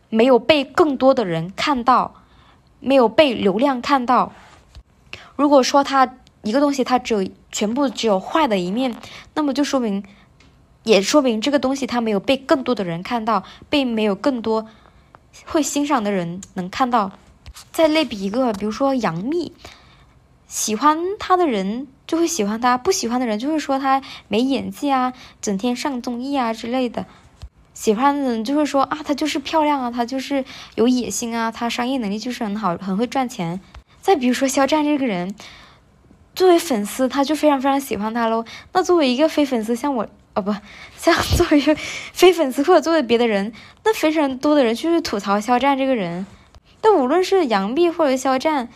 [0.10, 2.16] 没有被更多的人看到。
[2.86, 4.32] 没有被流量看到。
[5.36, 8.96] 如果说它一个东西它只有全部只有坏的一面，
[9.34, 10.04] 那么就说明，
[10.84, 14.68] 也说明这个东西它没有被更多的人看到，被没有更多
[15.46, 17.12] 会欣赏的人能看到。
[17.72, 19.52] 再类比一个，比如说杨幂，
[20.48, 27.06] 喜欢她的人就会喜欢她，不喜欢的人就会说她没演技啊，整天上综艺啊之类的。
[27.76, 33.60] 喜欢的人就会说啊，她就是漂亮啊，她就是有野心啊，她商业能力就是很好，很会赚钱。
[34.02, 35.36] 再比如说肖战这个人，
[36.34, 38.46] 作为粉丝他就非常非常喜欢他喽。
[38.74, 40.56] 那作为一个非粉丝，像我哦不，
[40.98, 41.76] 像作为一个
[42.14, 43.52] 非粉丝或者作为别的人，
[43.84, 46.26] 那非常多的人就是吐槽肖战这个人。
[46.82, 48.70] 但无论是杨幂或者肖战，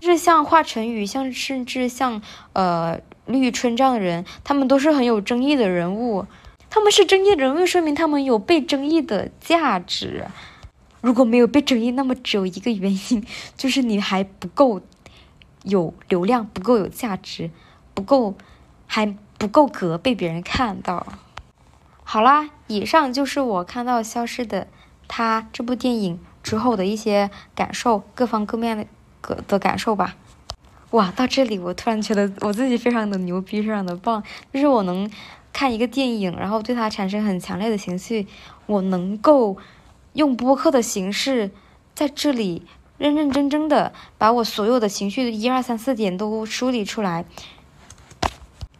[0.00, 2.20] 是像华晨宇，像甚至像
[2.52, 6.26] 呃李宇春这样的人，他们都是很有争议的人物。
[6.70, 10.26] 他们是争议人物，说明他们有被争议的价值。
[11.00, 13.24] 如果没有被争议，那么只有一个原因，
[13.56, 14.82] 就是你还不够
[15.62, 17.50] 有流量，不够有价值，
[17.94, 18.34] 不够
[18.86, 21.06] 还不够格被别人看到。
[22.04, 24.66] 好啦，以上就是我看到《消失的
[25.06, 28.86] 他》这部电影之后的一些感受，各方各面的
[29.20, 30.16] 个的感受吧。
[30.90, 35.08] 哇，到这里我突然觉得我自己非常的牛逼，非常的棒，就是我能。
[35.52, 38.26] 看一个电影，然后对它产生很强烈的情绪，
[38.66, 39.56] 我能够
[40.12, 41.50] 用播客的形式
[41.94, 42.62] 在这里
[42.96, 47.24] 认认真真的把我所有的情绪一二三四点都梳理出来，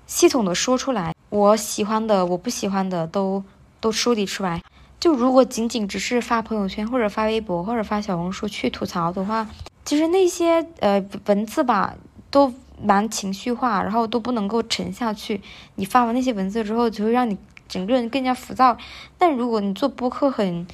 [0.07, 3.43] 系统的说出来，我喜欢的，我不喜欢的都
[3.81, 4.63] 都梳理出来。
[5.01, 9.49] 就如果仅仅只是发朋友圈或者发微博或者发小红书去吐槽的话，
[9.85, 11.97] 其实那些呃文字吧
[12.31, 12.55] 都。
[12.83, 15.41] 蛮情绪化，然后都不能够沉下去。
[15.77, 17.37] 你发完那些文字之后，就会让你
[17.69, 18.77] 整个人更加浮躁。
[19.17, 20.67] 但如果你做播客，很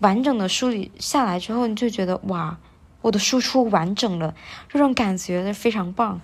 [0.00, 2.58] 完整的梳理下来之后，你就觉得哇，
[3.02, 4.34] 我的输出完整了，
[4.68, 6.20] 这种感觉非常棒。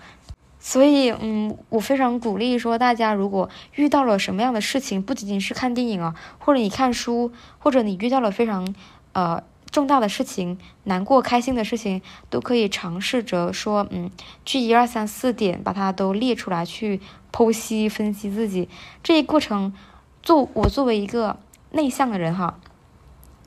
[0.61, 8.75] 所以，嗯，我非常鼓励说，大家如果遇到了什么样的事情，不仅仅是看电影啊，或者你看书，或者你遇到了非常
[9.13, 9.43] 呃
[9.75, 12.01] 重大的事情、难过、开心的事情，
[12.31, 14.09] 都可以尝试着说，嗯，
[14.45, 17.01] 去一二三四点把它都列出来，去
[17.33, 18.69] 剖析分析自己
[19.03, 19.75] 这一过程。
[20.23, 21.39] 做我作为一个
[21.73, 22.59] 内向的人哈，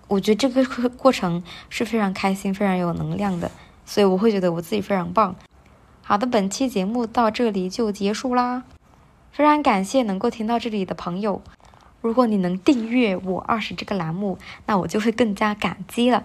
[0.10, 3.50] 我觉得这个过程是非常开心、非常有能量的，
[3.84, 5.36] 所以我会觉得我自己非常棒。
[6.04, 8.64] 好的，本期节目到这里就结束啦，
[9.32, 11.42] 非常感谢能够听到这里的朋友。
[12.08, 16.24] 如果你能订阅我二十这个栏目，那我就会更加感激了。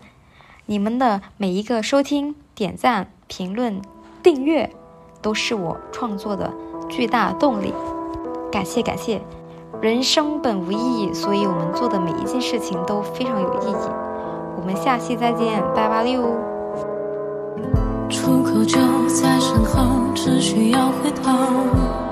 [0.67, 3.83] 你们的每一个收听、点赞、评论、
[4.23, 4.71] 订阅，
[5.21, 6.55] 都是我创作的
[6.89, 7.75] 巨大动力。
[8.53, 9.21] 感谢感谢。
[9.81, 13.91] 人生本无意义，所以我们做的每一件事情都非常有意义。
[14.57, 16.23] 我们下期再见，拜拜六。
[18.09, 18.79] 出口就
[19.09, 22.12] 在身后，只需要回头。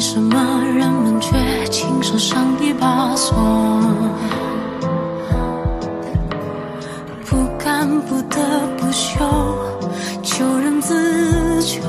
[0.00, 1.36] 为什么人们却
[1.66, 3.36] 亲手上一把锁？
[7.26, 8.38] 不甘不得
[8.78, 9.22] 不休，
[10.22, 11.82] 求人自求。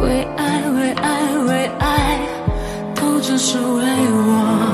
[0.00, 2.18] 为爱，为爱，为爱，
[2.96, 4.65] 都只是为我。